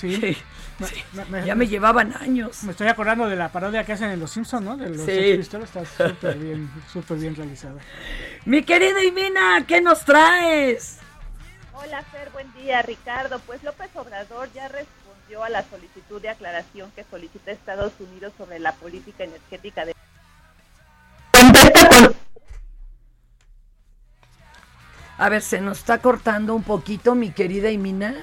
[0.00, 0.16] Sí.
[0.16, 0.36] Sí,
[0.78, 1.02] Me- sí.
[1.12, 2.62] me- me- ya me llevaban años.
[2.64, 4.76] Me estoy acordando de la parodia que hacen en Los Simpsons, ¿no?
[4.78, 5.12] De los Sí.
[5.12, 7.80] Está súper bien, súper bien realizada.
[8.46, 10.98] Mi querida Imina, ¿qué nos traes?
[11.74, 13.38] Hola Fer, buen día Ricardo.
[13.40, 18.58] Pues López Obrador ya respondió a la solicitud de aclaración que solicita Estados Unidos sobre
[18.58, 19.94] la política energética de...
[25.18, 28.14] A ver, se nos está cortando un poquito, mi querida Imina.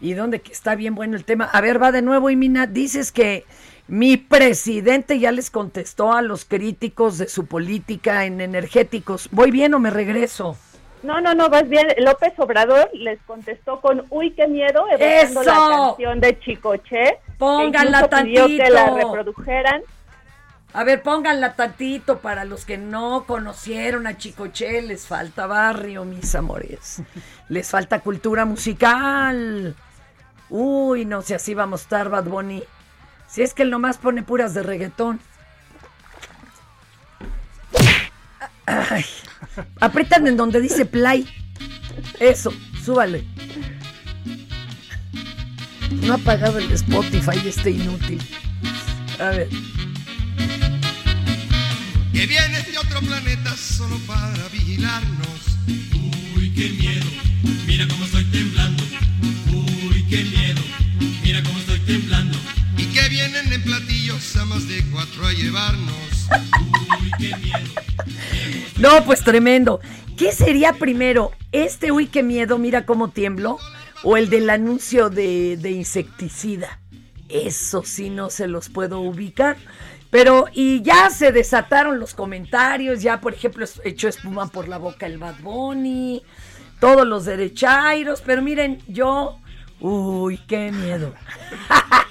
[0.00, 1.46] ¿Y dónde que está bien bueno el tema?
[1.46, 2.66] A ver, va de nuevo, Imina.
[2.66, 3.44] Dices que
[3.88, 9.28] mi presidente ya les contestó a los críticos de su política en energéticos.
[9.32, 10.56] ¿Voy bien o me regreso?
[11.02, 11.86] No, no, no, vas bien.
[11.98, 15.86] López Obrador les contestó con uy, qué miedo, evocando la ¡Eso!
[15.86, 17.18] canción de Chicoche.
[17.38, 19.14] Pónganla incluso pidió que la tantito.
[19.14, 19.82] reprodujeran.
[20.72, 24.82] A ver, pónganla tantito para los que no conocieron a Chicoche.
[24.82, 27.02] Les falta barrio, mis amores.
[27.48, 29.74] Les falta cultura musical.
[30.48, 32.62] Uy, no sé, así vamos a estar, Bad Bunny.
[33.28, 35.20] Si es que él nomás pone puras de reggaetón.
[38.66, 39.04] Ay,
[39.80, 41.26] aprietan en donde dice play.
[42.20, 42.52] Eso,
[42.84, 43.24] súbale.
[46.02, 48.20] No ha apagado el Spotify este inútil.
[49.18, 49.48] A ver.
[52.12, 55.58] Que vienes de otro planeta solo para vigilarnos.
[56.36, 57.06] Uy, qué miedo,
[57.66, 58.85] mira cómo estoy temblando.
[60.16, 60.62] Qué miedo,
[61.22, 62.38] mira cómo estoy temblando.
[62.78, 66.26] Y que vienen en platillos a más de cuatro a llevarnos.
[67.02, 67.68] Uy, qué miedo.
[68.78, 69.78] No, pues tremendo.
[70.16, 71.32] ¿Qué sería primero?
[71.52, 73.58] ¿Este uy qué miedo, mira cómo tiemblo?
[74.04, 76.80] ¿O el del anuncio de, de insecticida?
[77.28, 79.58] Eso sí no se los puedo ubicar.
[80.08, 85.04] Pero, y ya se desataron los comentarios, ya por ejemplo echó espuma por la boca
[85.04, 86.22] el Bad Bunny,
[86.80, 89.38] todos los derechairos, pero miren, yo,
[89.80, 91.14] uy, qué miedo.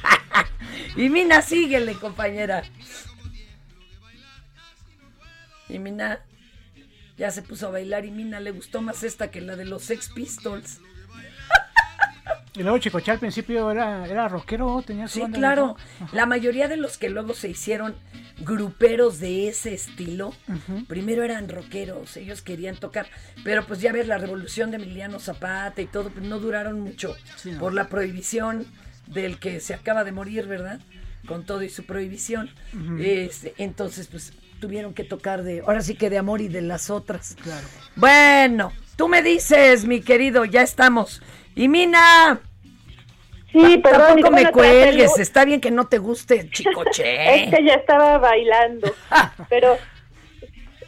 [0.96, 2.64] y Mina, síguele, compañera.
[5.70, 6.20] Y Mina
[7.18, 9.84] ya se puso a bailar y Mina le gustó más esta que la de los
[9.84, 10.80] Sex Pistols.
[12.56, 15.76] Y luego Chicoche al principio era, era rockero, tenía su Sí, banda claro.
[16.14, 17.96] La mayoría de los que luego se hicieron
[18.40, 20.34] gruperos de ese estilo,
[20.88, 23.08] primero eran rockeros, ellos querían tocar,
[23.44, 27.16] pero pues ya ves la revolución de Emiliano Zapata y todo, pues no duraron mucho
[27.38, 27.60] Sí, no.
[27.60, 28.66] por la prohibición
[29.08, 30.80] del que se acaba de morir, ¿verdad?
[31.28, 32.50] Con todo y su prohibición.
[33.00, 36.90] Este, entonces, pues tuvieron que tocar de, ahora sí que de amor y de las
[36.90, 37.36] otras.
[37.42, 37.68] Claro.
[37.96, 41.22] Bueno, tú me dices, mi querido, ya estamos.
[41.56, 42.40] Y Mina.
[43.52, 45.18] Sí, perdón, Tampoco me cuelgues.
[45.18, 47.04] Está bien que no te guste Chicoche.
[47.46, 48.94] Es que ya estaba bailando.
[49.50, 49.78] Pero,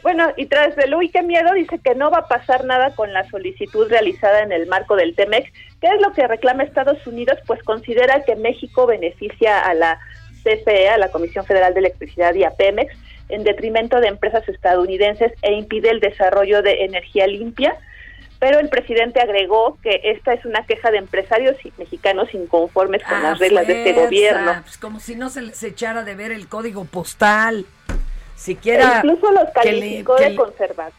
[0.02, 3.14] bueno, y tras el uy, qué miedo, dice que no va a pasar nada con
[3.14, 5.50] la solicitud realizada en el marco del TEMEX.
[5.80, 7.38] ¿Qué es lo que reclama Estados Unidos?
[7.46, 9.98] Pues considera que México beneficia a la
[10.42, 12.94] CFE, a la Comisión Federal de Electricidad y a Pemex,
[13.28, 17.76] en detrimento de empresas estadounidenses e impide el desarrollo de energía limpia.
[18.40, 23.14] Pero el presidente agregó que esta es una queja de empresarios y- mexicanos inconformes con
[23.14, 24.60] A las reglas de este gobierno.
[24.62, 27.66] pues como si no se les echara de ver el código postal.
[28.36, 29.02] Siquiera.
[29.02, 30.94] Incluso los que le- calificó que de conservadores.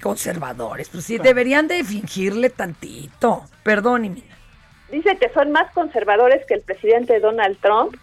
[0.00, 0.88] conservadores.
[0.88, 3.44] Pues sí, deberían de fingirle tantito.
[3.64, 4.35] Perdón, y Mina.
[4.90, 7.96] Dice que son más conservadores que el presidente Donald Trump.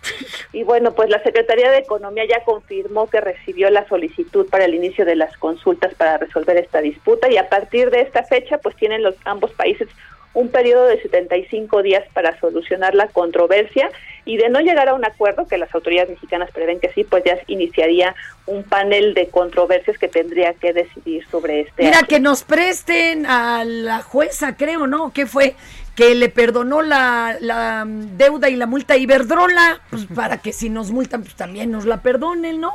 [0.51, 4.73] Y bueno, pues la Secretaría de Economía ya confirmó que recibió la solicitud para el
[4.73, 8.75] inicio de las consultas para resolver esta disputa y a partir de esta fecha pues
[8.75, 9.87] tienen los ambos países
[10.33, 13.89] un periodo de 75 días para solucionar la controversia
[14.25, 17.23] y de no llegar a un acuerdo, que las autoridades mexicanas prevén que sí, pues
[17.23, 18.15] ya iniciaría
[18.45, 21.83] un panel de controversias que tendría que decidir sobre este.
[21.83, 25.11] Mira, que nos presten a la jueza, creo, ¿no?
[25.13, 25.55] ¿Qué fue?
[25.95, 30.69] Que le perdonó la, la deuda y la multa a Iberdrola, pues para que si
[30.69, 32.73] nos multan, pues también nos la perdonen, ¿no?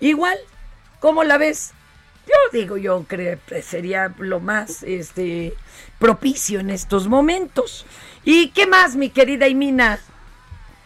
[0.00, 0.38] Igual,
[1.00, 1.72] ¿cómo la ves?
[2.26, 5.54] Yo digo, yo creo que sería lo más este
[5.98, 7.86] propicio en estos momentos.
[8.24, 9.98] ¿Y qué más, mi querida Imina?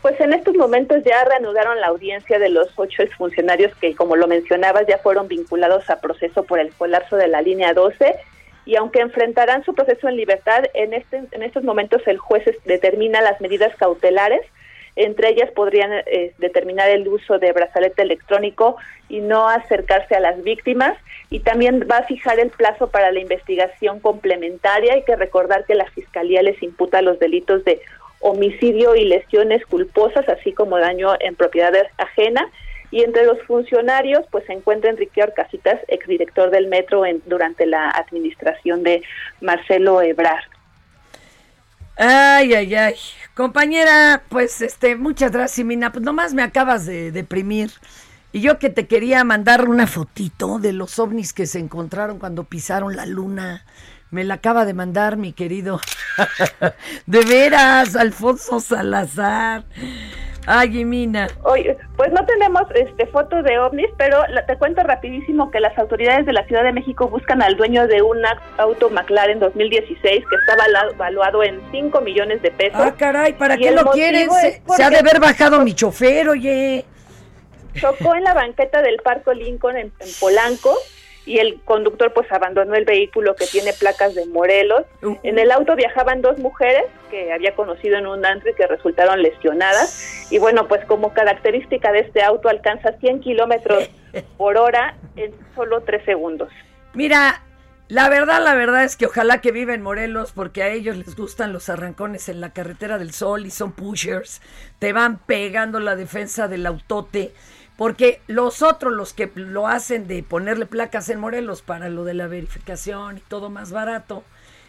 [0.01, 4.27] Pues en estos momentos ya reanudaron la audiencia de los ocho exfuncionarios que, como lo
[4.27, 8.14] mencionabas, ya fueron vinculados a proceso por el colapso de la línea 12
[8.67, 13.21] y aunque enfrentarán su proceso en libertad, en, este, en estos momentos el juez determina
[13.21, 14.43] las medidas cautelares.
[14.97, 18.77] Entre ellas podrían eh, determinar el uso de brazalete electrónico
[19.09, 20.97] y no acercarse a las víctimas.
[21.31, 24.95] Y también va a fijar el plazo para la investigación complementaria.
[24.95, 27.81] Hay que recordar que la Fiscalía les imputa los delitos de
[28.21, 32.49] homicidio y lesiones culposas, así como daño en propiedad ajena.
[32.91, 37.91] Y entre los funcionarios, pues se encuentra Enrique Orcasitas, exdirector del metro en, durante la
[37.91, 39.03] administración de
[39.41, 40.45] Marcelo Ebrard.
[41.97, 42.95] Ay, ay, ay.
[43.35, 45.93] Compañera, pues este, muchas gracias, Mina.
[45.93, 47.70] Pues nomás me acabas de deprimir.
[48.32, 52.45] Y yo que te quería mandar una fotito de los ovnis que se encontraron cuando
[52.45, 53.64] pisaron la luna.
[54.11, 55.80] Me la acaba de mandar mi querido.
[57.07, 59.64] de veras, Alfonso Salazar.
[60.47, 61.29] Ay, Mina.
[61.43, 66.27] Oye, pues no tenemos este foto de ovnis, pero te cuento rapidísimo que las autoridades
[66.27, 68.19] de la Ciudad de México buscan al dueño de un
[68.59, 70.57] auto McLaren 2016 que está
[70.99, 72.81] valuado en 5 millones de pesos.
[72.81, 74.29] Ah, caray, ¿para qué lo quieren?
[74.31, 76.85] Se, ha de haber bajado mi chofer, oye.
[77.75, 80.77] Chocó en la banqueta del Parco Lincoln en Polanco
[81.27, 84.85] y el conductor pues abandonó el vehículo que tiene placas de Morelos.
[85.22, 89.22] En el auto viajaban dos mujeres que había conocido en un antro y que resultaron
[89.22, 90.31] lesionadas.
[90.31, 93.89] Y bueno, pues como característica de este auto alcanza 100 kilómetros
[94.37, 96.51] por hora en solo tres segundos.
[96.93, 97.43] Mira,
[97.89, 101.16] la verdad, la verdad es que ojalá que viva en Morelos porque a ellos les
[101.16, 104.41] gustan los arrancones en la carretera del sol y son pushers.
[104.79, 107.33] Te van pegando la defensa del autote
[107.77, 112.14] porque los otros, los que lo hacen de ponerle placas en Morelos para lo de
[112.14, 114.22] la verificación y todo más barato,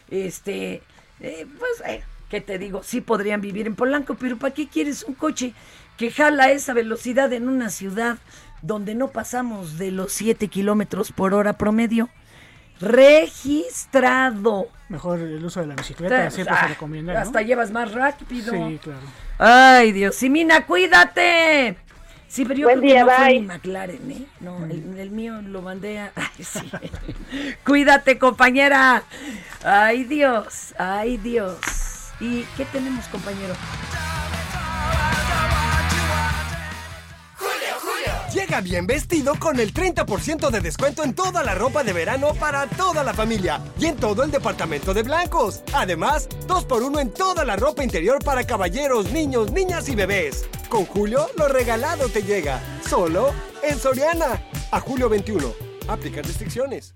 [0.09, 0.81] este,
[1.19, 2.81] eh, pues, eh, ¿qué te digo?
[2.83, 5.53] Sí podrían vivir en Polanco, pero ¿para qué quieres un coche
[5.97, 8.17] que jala esa velocidad en una ciudad
[8.61, 12.09] donde no pasamos de los 7 kilómetros por hora promedio?
[12.81, 14.67] Registrado.
[14.89, 17.21] Mejor el uso de la bicicleta, siempre se recomienda.
[17.21, 18.51] Hasta llevas más rápido.
[18.51, 18.99] Sí, claro.
[19.37, 20.15] Ay, Dios.
[20.15, 21.77] Simina, cuídate.
[22.27, 24.25] Sí, pero yo Buen creo día, que no fue mi McLaren, ¿eh?
[24.39, 26.11] No, el, el mío lo mandé a...
[26.15, 26.71] Ay, sí.
[27.65, 29.03] Cuídate, compañera.
[29.63, 30.73] Ay, Dios.
[30.77, 31.57] Ay, Dios.
[32.19, 33.53] ¿Y qué tenemos, compañero?
[38.33, 42.67] Llega bien vestido con el 30% de descuento en toda la ropa de verano para
[42.67, 45.61] toda la familia y en todo el departamento de blancos.
[45.73, 50.49] Además, 2x1 en toda la ropa interior para caballeros, niños, niñas y bebés.
[50.75, 52.59] Con Julio, lo regalado te llega.
[52.85, 54.41] Solo en Soriana.
[54.71, 55.53] A julio 21.
[55.87, 56.93] Aplica restricciones.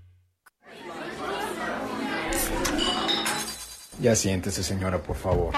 [4.02, 5.54] Ya siéntese, señora, por favor.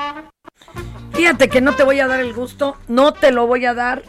[1.13, 4.03] Fíjate que no te voy a dar el gusto, no te lo voy a dar.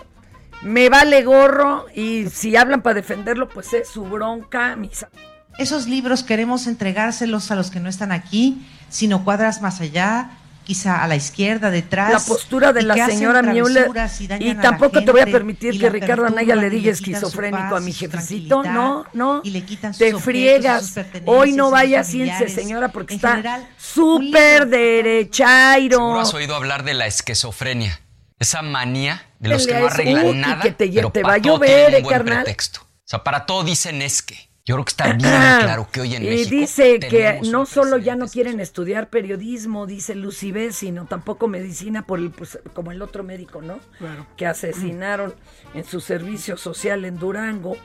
[0.61, 5.09] Me vale gorro y si hablan para defenderlo, pues es su bronca, misa.
[5.57, 10.33] Esos libros queremos entregárselos a los que no están aquí, sino cuadras más allá,
[10.73, 12.13] quizá a la izquierda, detrás.
[12.13, 13.91] La postura de la señora Müller.
[13.91, 17.77] travesuras y Y, a tampoco te voy a permitir que Ricardo Anaya le diga esquizofrénico
[17.77, 18.63] a mi jefecito.
[18.63, 19.41] No, no.
[19.45, 20.95] y le quitan sus Te friegas.
[21.27, 22.55] Hoy no vaya, siéntese, familiares.
[22.55, 25.99] señora, porque En está súper derechairo.
[25.99, 28.01] Seguro has oído hablar de la esquizofrenia.
[28.39, 31.39] Esa manía de los que no a arreglan nada, que te- pero te para va
[31.39, 32.45] a todo llover, eh, carnal.
[32.45, 32.81] pretexto.
[32.81, 34.52] O sea, para todo dicen es que.
[34.65, 37.99] Yo creo que está bien claro que hoy en y México dice que no solo
[37.99, 42.93] ya no quieren estudiar periodismo, dice Lucy B, sino tampoco medicina por el, pues, como
[42.93, 43.81] el otro médico, ¿no?
[43.99, 44.25] Claro.
[44.37, 45.35] Que asesinaron
[45.75, 47.77] en su servicio social en Durango.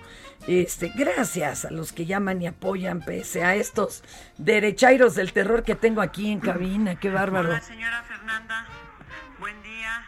[0.46, 4.04] Este, gracias a los que llaman y apoyan pese a estos
[4.38, 7.50] derechairos del terror que tengo aquí en cabina, qué bárbaro.
[7.50, 8.68] Hola, señora Fernanda.
[9.40, 10.06] Buen día.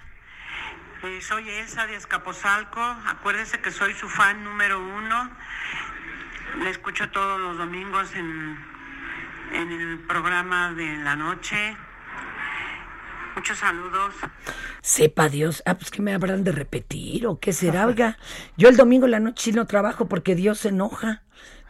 [1.01, 2.79] Eh, soy Elsa de Escaposalco.
[3.07, 5.31] Acuérdese que soy su fan número uno.
[6.57, 8.57] Le escucho todos los domingos en,
[9.53, 11.77] en el programa de la noche.
[13.35, 14.15] Muchos saludos.
[14.81, 18.17] Sepa Dios, ah, pues que me habrán de repetir o qué será, oiga.
[18.57, 21.23] Yo el domingo en la noche no trabajo porque Dios se enoja.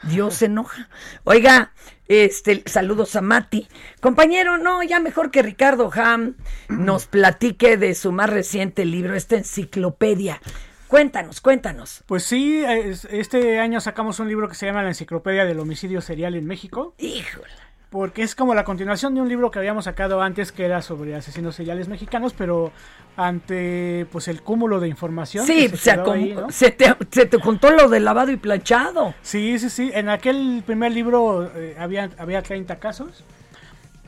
[0.03, 0.88] Dios se enoja.
[1.25, 1.73] Oiga,
[2.07, 3.67] este, saludos a Mati.
[3.99, 6.36] Compañero, no, ya mejor que Ricardo Ham
[6.69, 10.41] nos platique de su más reciente libro, esta enciclopedia.
[10.89, 12.03] Cuéntanos, cuéntanos.
[12.07, 16.01] Pues sí, es- este año sacamos un libro que se llama La Enciclopedia del Homicidio
[16.01, 16.95] Serial en México.
[16.97, 17.47] Híjole.
[17.91, 21.15] Porque es como la continuación de un libro que habíamos sacado antes que era sobre
[21.15, 22.71] asesinos seriales mexicanos, pero
[23.17, 25.45] ante pues el cúmulo de información.
[25.45, 26.49] Sí, se, ahí, ¿no?
[26.51, 29.13] se te, se te juntó lo de lavado y planchado.
[29.21, 29.91] Sí, sí, sí.
[29.93, 33.23] En aquel primer libro eh, había, había 30 casos.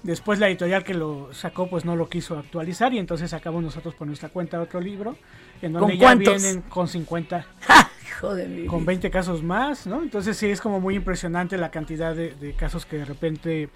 [0.03, 3.93] Después la editorial que lo sacó pues no lo quiso actualizar y entonces sacamos nosotros
[3.93, 5.15] por nuestra cuenta otro libro
[5.61, 6.41] en donde ¿Con ya cuántos?
[6.41, 7.45] vienen con 50
[8.07, 8.87] Hijo de mi con vida.
[8.87, 10.01] 20 casos más, ¿no?
[10.01, 13.69] Entonces sí es como muy impresionante la cantidad de, de casos que de repente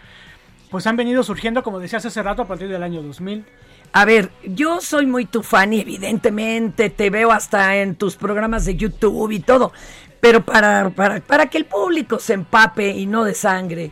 [0.70, 3.46] pues han venido surgiendo, como decías hace rato, a partir del año 2000.
[3.94, 8.66] A ver, yo soy muy tu fan y evidentemente te veo hasta en tus programas
[8.66, 9.72] de YouTube y todo.
[10.20, 13.92] Pero para, para, para que el público se empape y no de sangre,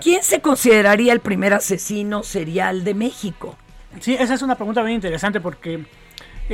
[0.00, 3.56] ¿quién se consideraría el primer asesino serial de México?
[4.00, 5.84] Sí, esa es una pregunta bien interesante porque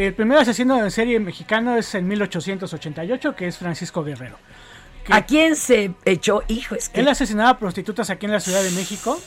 [0.07, 4.37] el primer asesino en serie mexicano es en 1888, que es Francisco Guerrero.
[5.11, 6.43] ¿A quién se echó?
[6.49, 7.01] Hijo, es que...
[7.01, 9.19] Él asesinaba a prostitutas aquí en la Ciudad de México,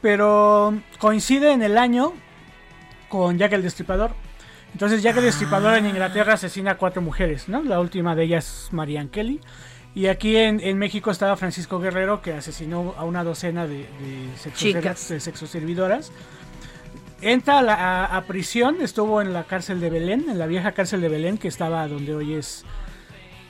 [0.00, 2.12] pero coincide en el año
[3.08, 4.12] con Jack el Destripador.
[4.72, 7.62] Entonces Jack el Destripador en Inglaterra asesina a cuatro mujeres, ¿no?
[7.62, 9.40] La última de ellas es Marianne Kelly.
[9.94, 14.52] Y aquí en, en México estaba Francisco Guerrero que asesinó a una docena de, de
[14.54, 15.08] Chicas.
[15.08, 16.10] de sexoservidoras.
[17.22, 20.72] Entra a, la- a- a prisión, estuvo en la cárcel de Belén, en la vieja
[20.72, 22.64] cárcel de Belén, que estaba donde hoy es,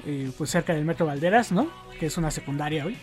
[0.06, 1.68] eh, pues cerca del Metro Valderas, ¿no?
[1.98, 2.96] Que es una secundaria hoy.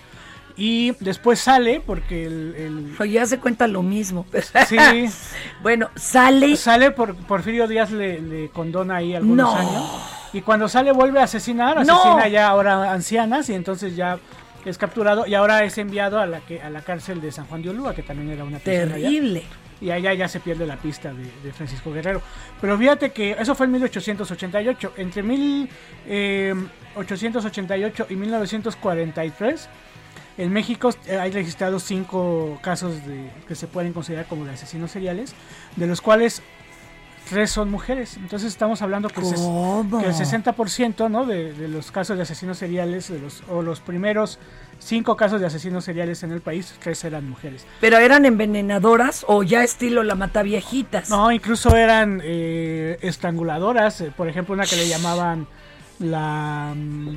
[0.55, 2.53] Y después sale porque el...
[2.57, 4.25] el- Oye, ya se cuenta lo mismo.
[4.67, 4.77] Sí.
[5.63, 6.55] bueno, sale...
[6.57, 9.55] Sale por Porfirio Díaz le, le condona ahí algunos No.
[9.55, 9.89] años.
[10.33, 11.95] Y cuando sale vuelve a asesinar, No.
[12.01, 14.19] asesina ya ahora ancianas y entonces ya
[14.65, 17.61] es capturado y ahora es enviado a la que a la cárcel de San Juan
[17.63, 19.09] de Ulúa, que también era una prisión allá.
[19.81, 22.23] Y allá ya se pierde la pista de, de Francisco Guerrero.
[22.59, 24.93] Pero fíjate que eso fue en 1888.
[24.97, 29.69] Entre 1888 y 1943,
[30.39, 34.91] en México eh, hay registrados cinco casos de, que se pueden considerar como de asesinos
[34.91, 35.35] seriales,
[35.75, 36.41] de los cuales
[37.29, 38.17] tres son mujeres.
[38.17, 41.25] Entonces estamos hablando que, que el 60% ¿no?
[41.25, 44.39] de, de los casos de asesinos seriales, de los, o los primeros
[44.79, 47.65] cinco casos de asesinos seriales en el país, tres eran mujeres.
[47.81, 51.09] ¿Pero eran envenenadoras o ya estilo la mata viejitas?
[51.09, 54.01] No, incluso eran eh, estranguladoras.
[54.01, 55.47] eh, Por ejemplo, una que le llamaban
[55.99, 57.15] la, mm,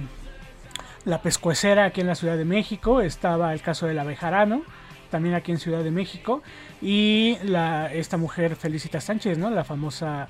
[1.04, 3.00] la pescuecera aquí en la Ciudad de México.
[3.00, 4.62] Estaba el caso del abejarano,
[5.10, 6.42] también aquí en Ciudad de México.
[6.80, 9.50] Y la, esta mujer, Felicita Sánchez, ¿no?
[9.50, 10.26] La famosa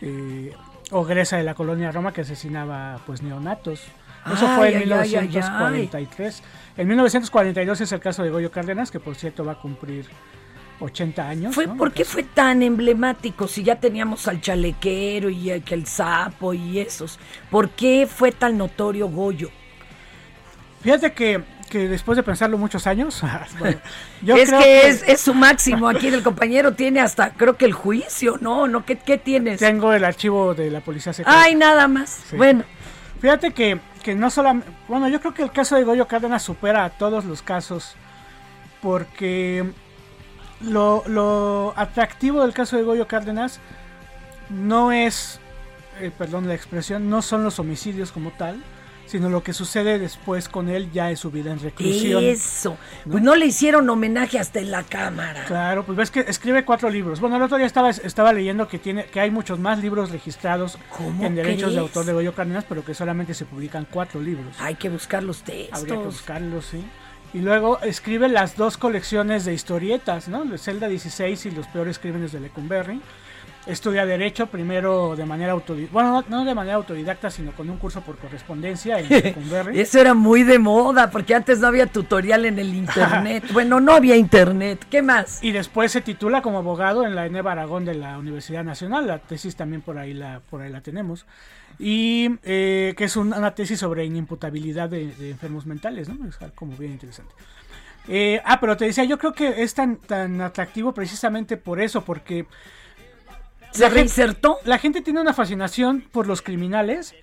[0.00, 0.52] eh,
[0.90, 3.82] ogresa de la colonia Roma que asesinaba pues neonatos.
[4.26, 5.28] Eso Ay, fue en ay, ay, ay, ay.
[5.28, 6.42] 1943.
[6.76, 10.06] En 1942 es el caso de Goyo Cárdenas, que por cierto va a cumplir
[10.80, 11.54] 80 años.
[11.54, 11.76] Fue, ¿no?
[11.76, 16.54] ¿Por qué fue tan emblemático si ya teníamos al chalequero y el, que el sapo
[16.54, 17.18] y esos?
[17.50, 19.50] ¿Por qué fue tan notorio Goyo?
[20.82, 23.22] Fíjate que, que después de pensarlo muchos años,
[23.58, 23.78] bueno,
[24.22, 25.88] yo es creo que, Es, es su máximo.
[25.88, 28.68] Aquí el compañero tiene hasta, creo que el juicio, ¿no?
[28.68, 28.84] ¿No?
[28.84, 29.58] ¿Qué, qué tienes?
[29.58, 31.42] Tengo el archivo de la policía secreta.
[31.42, 32.22] Ay, nada más.
[32.30, 32.36] Sí.
[32.36, 32.64] Bueno,
[33.22, 34.70] Fíjate que, que no solamente...
[34.88, 37.94] Bueno, yo creo que el caso de Goyo Cárdenas supera a todos los casos
[38.80, 39.64] porque
[40.60, 43.60] lo, lo atractivo del caso de Goyo Cárdenas
[44.50, 45.40] no es,
[46.00, 48.62] eh, perdón la expresión, no son los homicidios como tal,
[49.12, 52.24] sino lo que sucede después con él ya en su vida en reclusión.
[52.24, 52.78] eso.
[53.10, 55.44] Pues no le hicieron homenaje hasta en la cámara.
[55.44, 57.20] Claro, pues ves que escribe cuatro libros.
[57.20, 60.78] Bueno, el otro día estaba, estaba leyendo que tiene que hay muchos más libros registrados
[60.96, 64.56] ¿Cómo en derechos de autor de Goyo Cárdenas, pero que solamente se publican cuatro libros.
[64.58, 65.78] Hay que buscar los textos.
[65.78, 66.82] Habría que buscarlos, sí.
[67.34, 70.56] Y luego escribe las dos colecciones de historietas, ¿no?
[70.56, 73.02] Zelda 16 y los peores crímenes de Lecumberri.
[73.64, 77.76] Estudia Derecho, primero de manera autodidacta, bueno, no, no de manera autodidacta, sino con un
[77.78, 79.06] curso por correspondencia en.
[79.76, 83.44] Eso era muy de moda, porque antes no había tutorial en el internet.
[83.52, 84.84] bueno, no había internet.
[84.90, 85.42] ¿Qué más?
[85.44, 89.06] Y después se titula como abogado en la ENEB Aragón de la Universidad Nacional.
[89.06, 91.24] La tesis también por ahí la, por ahí la tenemos.
[91.78, 96.26] Y eh, que es un- una tesis sobre inimputabilidad de, de enfermos mentales, ¿no?
[96.28, 97.32] Es como bien interesante.
[98.08, 102.04] Eh, ah, pero te decía, yo creo que es tan, tan atractivo precisamente por eso,
[102.04, 102.46] porque...
[103.72, 104.58] ¿Se gen- reinsertó?
[104.64, 107.14] La gente tiene una fascinación por los criminales,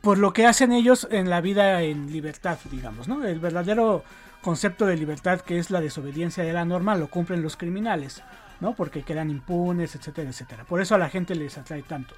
[0.00, 3.24] por lo que hacen ellos en la vida en libertad, digamos, ¿no?
[3.24, 4.04] El verdadero
[4.42, 8.22] concepto de libertad que es la desobediencia de la norma lo cumplen los criminales,
[8.60, 8.74] ¿no?
[8.74, 10.64] Porque quedan impunes, etcétera, etcétera.
[10.64, 12.14] Por eso a la gente les atrae tanto.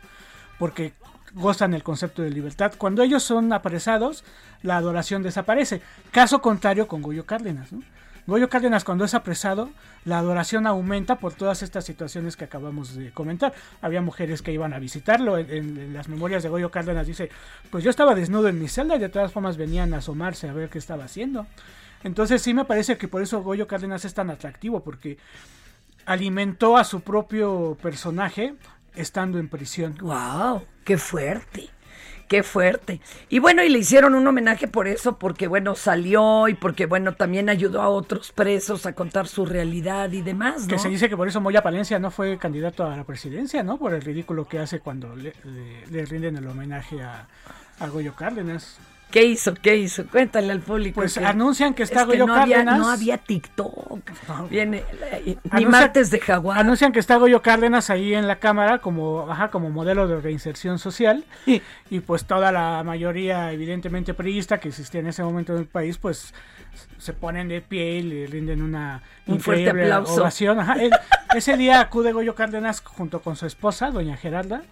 [0.58, 0.92] porque
[1.34, 2.72] gozan el concepto de libertad.
[2.78, 4.22] Cuando ellos son apresados,
[4.62, 5.82] la adoración desaparece.
[6.12, 7.72] Caso contrario con Goyo Cárdenas.
[7.72, 7.80] ¿no?
[8.26, 9.70] Goyo Cárdenas cuando es apresado,
[10.04, 13.52] la adoración aumenta por todas estas situaciones que acabamos de comentar.
[13.82, 17.30] Había mujeres que iban a visitarlo, en, en las memorias de Goyo Cárdenas dice,
[17.70, 20.54] pues yo estaba desnudo en mi celda y de todas formas venían a asomarse a
[20.54, 21.46] ver qué estaba haciendo.
[22.02, 25.18] Entonces sí me parece que por eso Goyo Cárdenas es tan atractivo, porque
[26.06, 28.54] alimentó a su propio personaje
[28.94, 29.96] estando en prisión.
[30.00, 30.62] ¡Wow!
[30.84, 31.70] ¡Qué fuerte!
[32.28, 33.00] Qué fuerte.
[33.28, 37.12] Y bueno, y le hicieron un homenaje por eso, porque bueno, salió y porque bueno,
[37.14, 40.68] también ayudó a otros presos a contar su realidad y demás, ¿no?
[40.68, 43.76] Que se dice que por eso Moya Palencia no fue candidato a la presidencia, ¿no?
[43.78, 47.26] Por el ridículo que hace cuando le, le- le rinden el homenaje a,
[47.78, 48.78] a Goyo Cárdenas.
[49.14, 49.54] ¿Qué hizo?
[49.54, 50.04] ¿Qué hizo?
[50.08, 50.96] Cuéntale al público.
[50.96, 52.78] Pues que- anuncian que está es Goyo no había, Cárdenas.
[52.80, 54.10] no había TikTok.
[54.50, 54.78] Viene
[55.12, 56.58] eh, ni Anuncia- martes de jaguar.
[56.58, 60.80] Anuncian que está Goyo Cárdenas ahí en la cámara como, ajá, como modelo de reinserción
[60.80, 65.66] social y pues toda la mayoría evidentemente priista que existía en ese momento en el
[65.66, 66.34] país pues
[66.98, 70.22] se ponen de pie y le rinden una Un fuerte aplauso.
[70.22, 70.58] ovación.
[70.58, 70.90] Ajá, el-
[71.36, 74.62] ese día acude Goyo Cárdenas junto con su esposa, doña Geralda,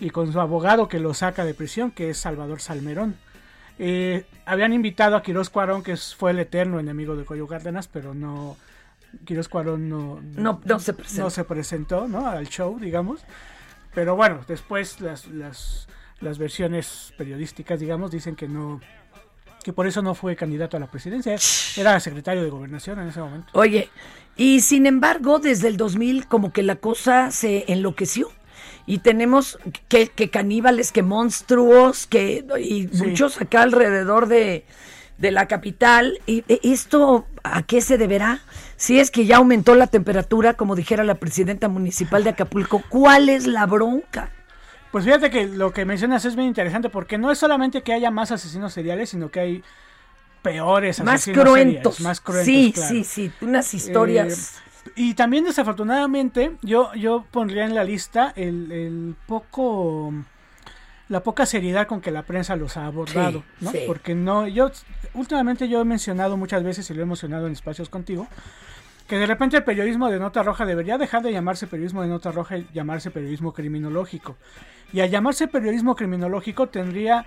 [0.00, 3.14] y con su abogado que lo saca de prisión, que es Salvador Salmerón.
[3.78, 8.14] Eh, habían invitado a Quirós Cuarón, que fue el eterno enemigo de Goyo Cárdenas, pero
[8.14, 8.56] no...
[9.24, 11.22] Quirós Cuarón no, No- no se presentó.
[11.24, 12.26] no se presentó, ¿no?
[12.28, 13.20] Al show, digamos.
[13.94, 15.88] Pero bueno, después las, las,
[16.20, 18.80] las versiones periodísticas, digamos, dicen que no
[19.64, 21.34] que por eso no fue candidato a la presidencia.
[21.76, 23.48] Era secretario de gobernación en ese momento.
[23.52, 23.88] Oye,
[24.36, 28.30] y sin embargo, desde el 2000 como que la cosa se enloqueció.
[28.86, 29.58] Y tenemos
[29.88, 33.02] que, que caníbales, que monstruos, que y Sí.
[33.06, 34.64] muchos acá alrededor de,
[35.18, 36.20] de la capital.
[36.26, 38.40] ¿Y esto a qué se deberá?
[38.76, 43.28] Si es que ya aumentó la temperatura, como dijera la presidenta municipal de Acapulco, ¿cuál
[43.28, 44.30] es la bronca?
[44.92, 48.10] Pues fíjate que lo que mencionas es bien interesante porque no es solamente que haya
[48.10, 49.62] más asesinos seriales, sino que hay
[50.42, 51.96] peores Más asesinos cruentos.
[51.96, 52.46] seriales, más cruentos.
[52.46, 52.88] sí, claro.
[52.94, 54.56] sí, sí, unas historias.
[54.56, 60.12] Eh, y también desafortunadamente yo, yo pondría en la lista el, el poco
[61.08, 63.70] la poca seriedad con que la prensa los ha abordado, Sí, ¿no?
[63.70, 63.78] sí.
[63.86, 64.70] Porque no, yo
[65.14, 68.26] últimamente yo he mencionado muchas veces y lo he mencionado en espacios contigo,
[69.06, 72.32] que de repente el periodismo de nota roja debería dejar de llamarse periodismo de nota
[72.32, 74.36] roja y llamarse periodismo criminológico.
[74.92, 77.24] Y al llamarse periodismo criminológico tendría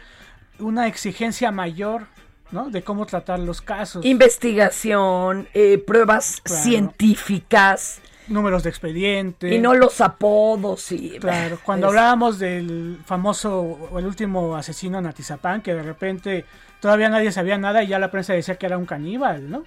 [0.60, 2.08] una exigencia mayor,
[2.52, 2.70] ¿no?
[2.70, 4.04] De cómo tratar los casos.
[4.06, 6.64] Investigación, eh, pruebas Claro.
[6.64, 8.02] científicas.
[8.28, 9.56] números de expediente.
[9.56, 15.00] Y no los apodos y Claro, cuando es- hablábamos del famoso o el último asesino
[15.00, 16.46] en Atizapán, que de repente
[16.80, 19.64] todavía nadie sabía nada y ya la prensa decía que era un caníbal, ¿no?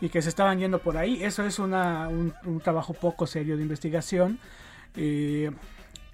[0.00, 1.20] Y que se estaban yendo por ahí.
[1.24, 4.38] Eso es una, un, un trabajo poco serio de investigación.
[4.94, 5.50] eh,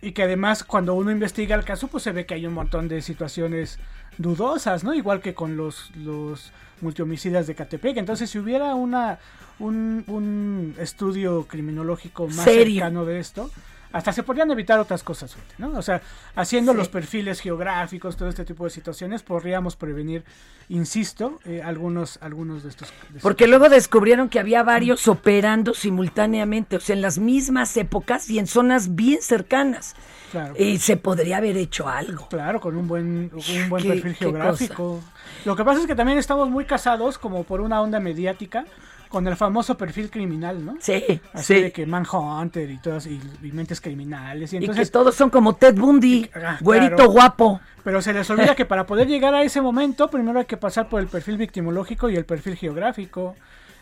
[0.00, 2.88] y que además cuando uno investiga el caso, pues se ve que hay un montón
[2.88, 3.78] de situaciones
[4.18, 4.94] dudosas, ¿no?
[4.94, 7.96] Igual que con los, los multihomicidas de Catepec.
[7.96, 9.18] Entonces, si hubiera una
[9.58, 12.74] un, un estudio criminológico más Serio.
[12.74, 13.50] cercano de esto,
[13.92, 15.70] hasta se podrían evitar otras cosas, ¿no?
[15.78, 16.00] O sea,
[16.34, 16.78] haciendo Sí.
[16.78, 20.24] los perfiles geográficos, todo este tipo de situaciones, podríamos prevenir,
[20.68, 22.88] insisto, eh, algunos, algunos de estos.
[22.90, 27.76] de estos Porque luego descubrieron que había varios operando simultáneamente, o sea, en las mismas
[27.76, 29.94] épocas y en zonas bien cercanas.
[30.30, 30.54] Claro.
[30.58, 32.26] Y se podría haber hecho algo.
[32.28, 35.00] Claro, con un buen, un buen perfil geográfico.
[35.44, 38.64] Lo que pasa es que también estamos muy casados, como por una onda mediática,
[39.12, 40.76] con el famoso perfil criminal, ¿no?
[40.80, 41.62] Sí, Así sí.
[41.62, 44.52] de que Manhunter y todas, y, y mentes criminales.
[44.52, 47.10] Y Y entonces, que todos son como Ted Bundy, Ah, güerito claro.
[47.10, 47.60] guapo.
[47.84, 50.88] Pero se les olvida que para poder llegar a ese momento, primero hay que pasar
[50.88, 53.36] por el perfil victimológico y el perfil geográfico.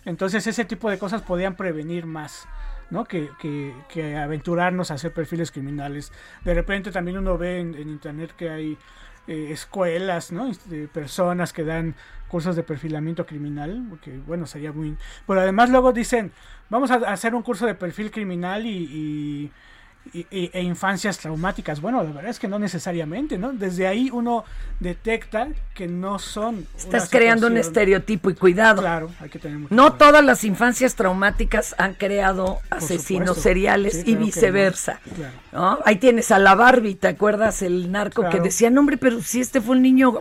[0.04, 2.48] Entonces ese tipo de cosas podían prevenir más,
[2.90, 3.04] ¿no?
[3.04, 6.12] Que, que, que aventurarnos a hacer perfiles criminales.
[6.44, 8.78] De repente también uno ve en, en internet que hay
[9.28, 10.50] eh, escuelas, ¿no?
[10.66, 11.94] De personas que dan
[12.30, 14.96] cursos de perfilamiento criminal, que bueno, sería muy...
[15.26, 16.32] Pero además luego dicen,
[16.70, 18.70] vamos a hacer un curso de perfil criminal y...
[18.70, 19.50] y
[20.14, 21.82] y- y- e infancias traumáticas.
[21.82, 23.52] Bueno, la verdad es que no necesariamente, ¿no?
[23.52, 24.44] Desde ahí uno
[24.80, 26.66] detecta que no son.
[26.74, 28.80] Estás creando un estereotipo y cuidado.
[28.80, 33.42] Claro, hay que tener mucho No todas las infancias traumáticas han creado asesinos supuesto.
[33.42, 34.24] seriales Sí, y claro que no.
[34.26, 35.00] viceversa.
[35.14, 35.34] Claro.
[35.52, 35.78] ¿no?
[35.84, 37.60] Ahí tienes a la Barbie, ¿te acuerdas?
[37.60, 40.14] El narco que decía, no hombre, pero si este fue un niño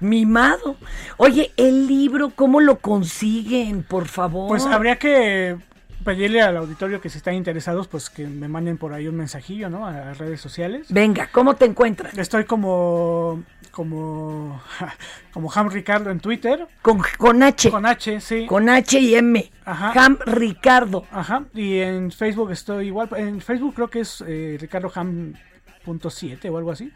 [0.00, 0.76] mimado.
[1.16, 4.48] Oye, el libro, ¿cómo lo consiguen, por favor?
[4.48, 5.56] Pues habría que
[6.04, 9.70] pedirle al auditorio que si están interesados, pues que me manden por ahí un mensajillo,
[9.70, 9.86] ¿no?
[9.86, 10.86] A las redes sociales.
[10.90, 12.12] Venga, ¿cómo te encuentran?
[12.18, 14.60] Estoy como como
[15.32, 16.68] como Ham Ricardo en Twitter.
[16.82, 17.70] Con, con H.
[17.70, 18.46] Con H, sí.
[18.46, 19.50] Con H y M.
[19.64, 19.92] Ajá.
[20.04, 21.04] Ham Ricardo.
[21.10, 21.44] Ajá.
[21.54, 23.08] Y en Facebook estoy igual.
[23.16, 25.34] En Facebook creo que es eh, Ricardo Ham
[25.86, 26.92] 2.7 o algo así.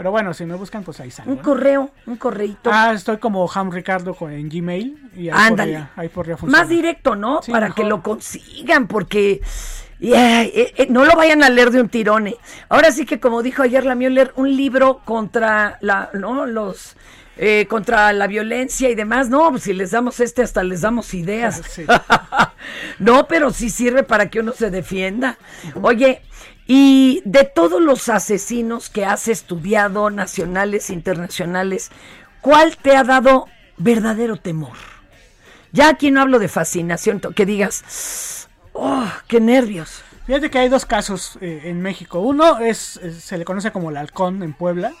[0.00, 1.30] Pero bueno, si me buscan, pues ahí sale.
[1.30, 2.70] Un correo, un correíto.
[2.72, 5.10] Ah, estoy como Ham Ricardo en Gmail.
[5.14, 5.72] Y ahí Ándale.
[5.72, 6.62] podría, ahí podría funcionar.
[6.62, 7.42] Más directo, ¿no?
[7.42, 7.84] Sí, Para mejor.
[7.84, 9.42] que lo consigan, porque
[9.98, 12.28] yeah, eh, eh, no lo vayan a leer de un tirón.
[12.28, 12.36] eh.
[12.70, 16.46] Ahora sí que, como dijo ayer la Müller, un libro contra la, ¿no?
[16.46, 16.96] Los
[17.36, 19.28] eh, contra la violencia y demás.
[19.28, 21.60] No, pues si les damos este, hasta les damos ideas.
[22.98, 25.36] no, pero sí sirve para que uno se defienda.
[25.82, 26.22] Oye,
[26.72, 31.90] y de todos los asesinos que has estudiado, nacionales, internacionales,
[32.40, 34.76] ¿cuál te ha dado verdadero temor?
[35.72, 40.02] Ya aquí no hablo de fascinación, que digas, oh, qué nervios.
[40.26, 42.20] Fíjate que hay dos casos eh, en México.
[42.20, 44.92] Uno es, es- se le conoce como el halcón en Puebla,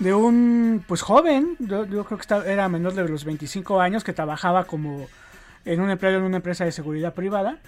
[0.00, 4.64] de un pues joven, yo, creo que era menor de los 25 años, que trabajaba
[4.64, 5.06] como
[5.64, 7.58] en un empleo en una empresa de seguridad privada.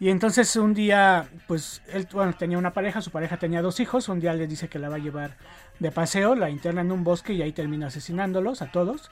[0.00, 4.08] Y entonces un día, pues él bueno, tenía una pareja, su pareja tenía dos hijos,
[4.08, 5.36] un día le dice que la va a llevar
[5.78, 9.10] de paseo, la interna en un bosque y ahí termina asesinándolos a todos.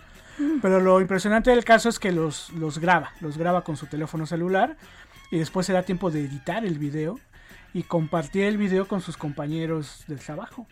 [0.63, 4.25] Pero lo impresionante del caso es que los, los graba, los graba con su teléfono
[4.25, 4.79] celular
[5.31, 7.21] y después se da tiempo de editar el video
[7.75, 10.67] y compartir el video con sus compañeros del trabajo.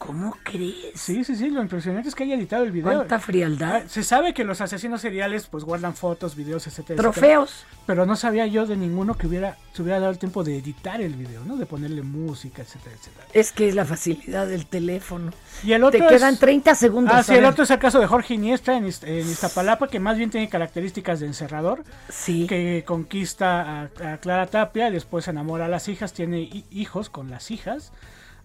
[0.00, 0.74] ¿Cómo crees?
[0.94, 2.90] Sí, sí, sí, lo impresionante es que haya editado el video.
[2.94, 3.82] Cuánta frialdad.
[3.84, 6.94] Ah, Se sabe que los asesinos seriales pues guardan fotos, videos, etcétera.
[6.98, 7.12] etcétera.
[7.12, 7.64] Trofeos.
[7.84, 11.02] Pero no sabía yo de ninguno que hubiera, se hubiera dado el tiempo de editar
[11.02, 11.58] el video, ¿no?
[11.58, 13.26] De ponerle música, etcétera, etcétera.
[13.34, 15.32] Es que es la facilidad del teléfono.
[15.62, 17.14] Y el otro Te quedan es- 30 segundos.
[17.14, 20.16] Ah, sí, el otro es el caso de Jorge Iniestra en, en Iztapalapa, que más
[20.16, 21.84] bien tiene características de encerrador.
[22.08, 22.46] Sí.
[22.46, 26.64] Que conquista a, a Clara Tapia, y después se enamora a las hijas, tiene hi-
[26.70, 27.92] hijos con las hijas.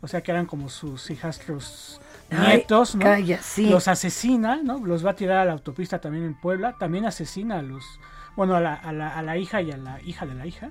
[0.06, 2.00] O sea que eran como sus hijastros
[2.30, 3.02] nietos, ¿no?
[3.06, 3.68] calla, sí.
[3.70, 4.78] Los asesina, ¿no?
[4.86, 6.76] Los va a tirar a la autopista también en Puebla.
[6.78, 7.84] También asesina a los.
[8.36, 10.70] Bueno, a la, a la, a la hija y a la hija de la hija.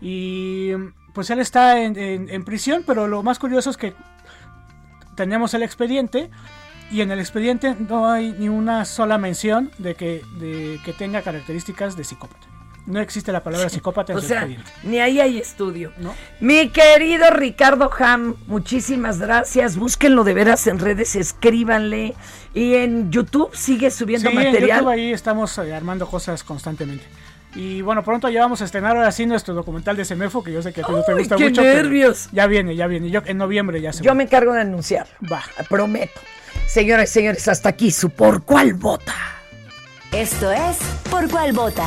[0.00, 0.72] Y
[1.12, 3.94] pues él está en, en- en prisión, pero lo más curioso es que
[5.14, 6.28] tenemos el expediente
[6.90, 11.22] y en el expediente no hay ni una sola mención de que, de que tenga
[11.22, 12.46] características de psicópata.
[12.86, 14.70] No existe la palabra psicópata en O su sea, expediente.
[14.84, 15.92] ni ahí hay estudio.
[16.40, 19.76] Mi querido Ricardo Ham, muchísimas gracias.
[19.76, 22.14] Búsquenlo de veras en redes, escríbanle.
[22.54, 24.78] Y en YouTube sigue subiendo Sí, en material.
[24.80, 27.04] YouTube ahí estamos eh, armando cosas constantemente.
[27.54, 30.62] Y bueno, pronto ya vamos a estrenar ahora sí nuestro documental de Semefo, que yo
[30.62, 31.62] sé que a ti no te ¡Ay, gusta qué mucho.
[31.62, 32.28] pero nervios!
[32.32, 33.10] Ya viene, ya viene.
[33.10, 35.12] Yo, en noviembre ya se Yo me encargo de anunciarlo.
[35.30, 35.42] Va.
[35.68, 36.20] Prometo.
[36.68, 39.14] Señoras y señores, hasta aquí su Por Cuál Vota.
[40.12, 40.76] Esto es
[41.10, 41.86] Por Cuál Vota.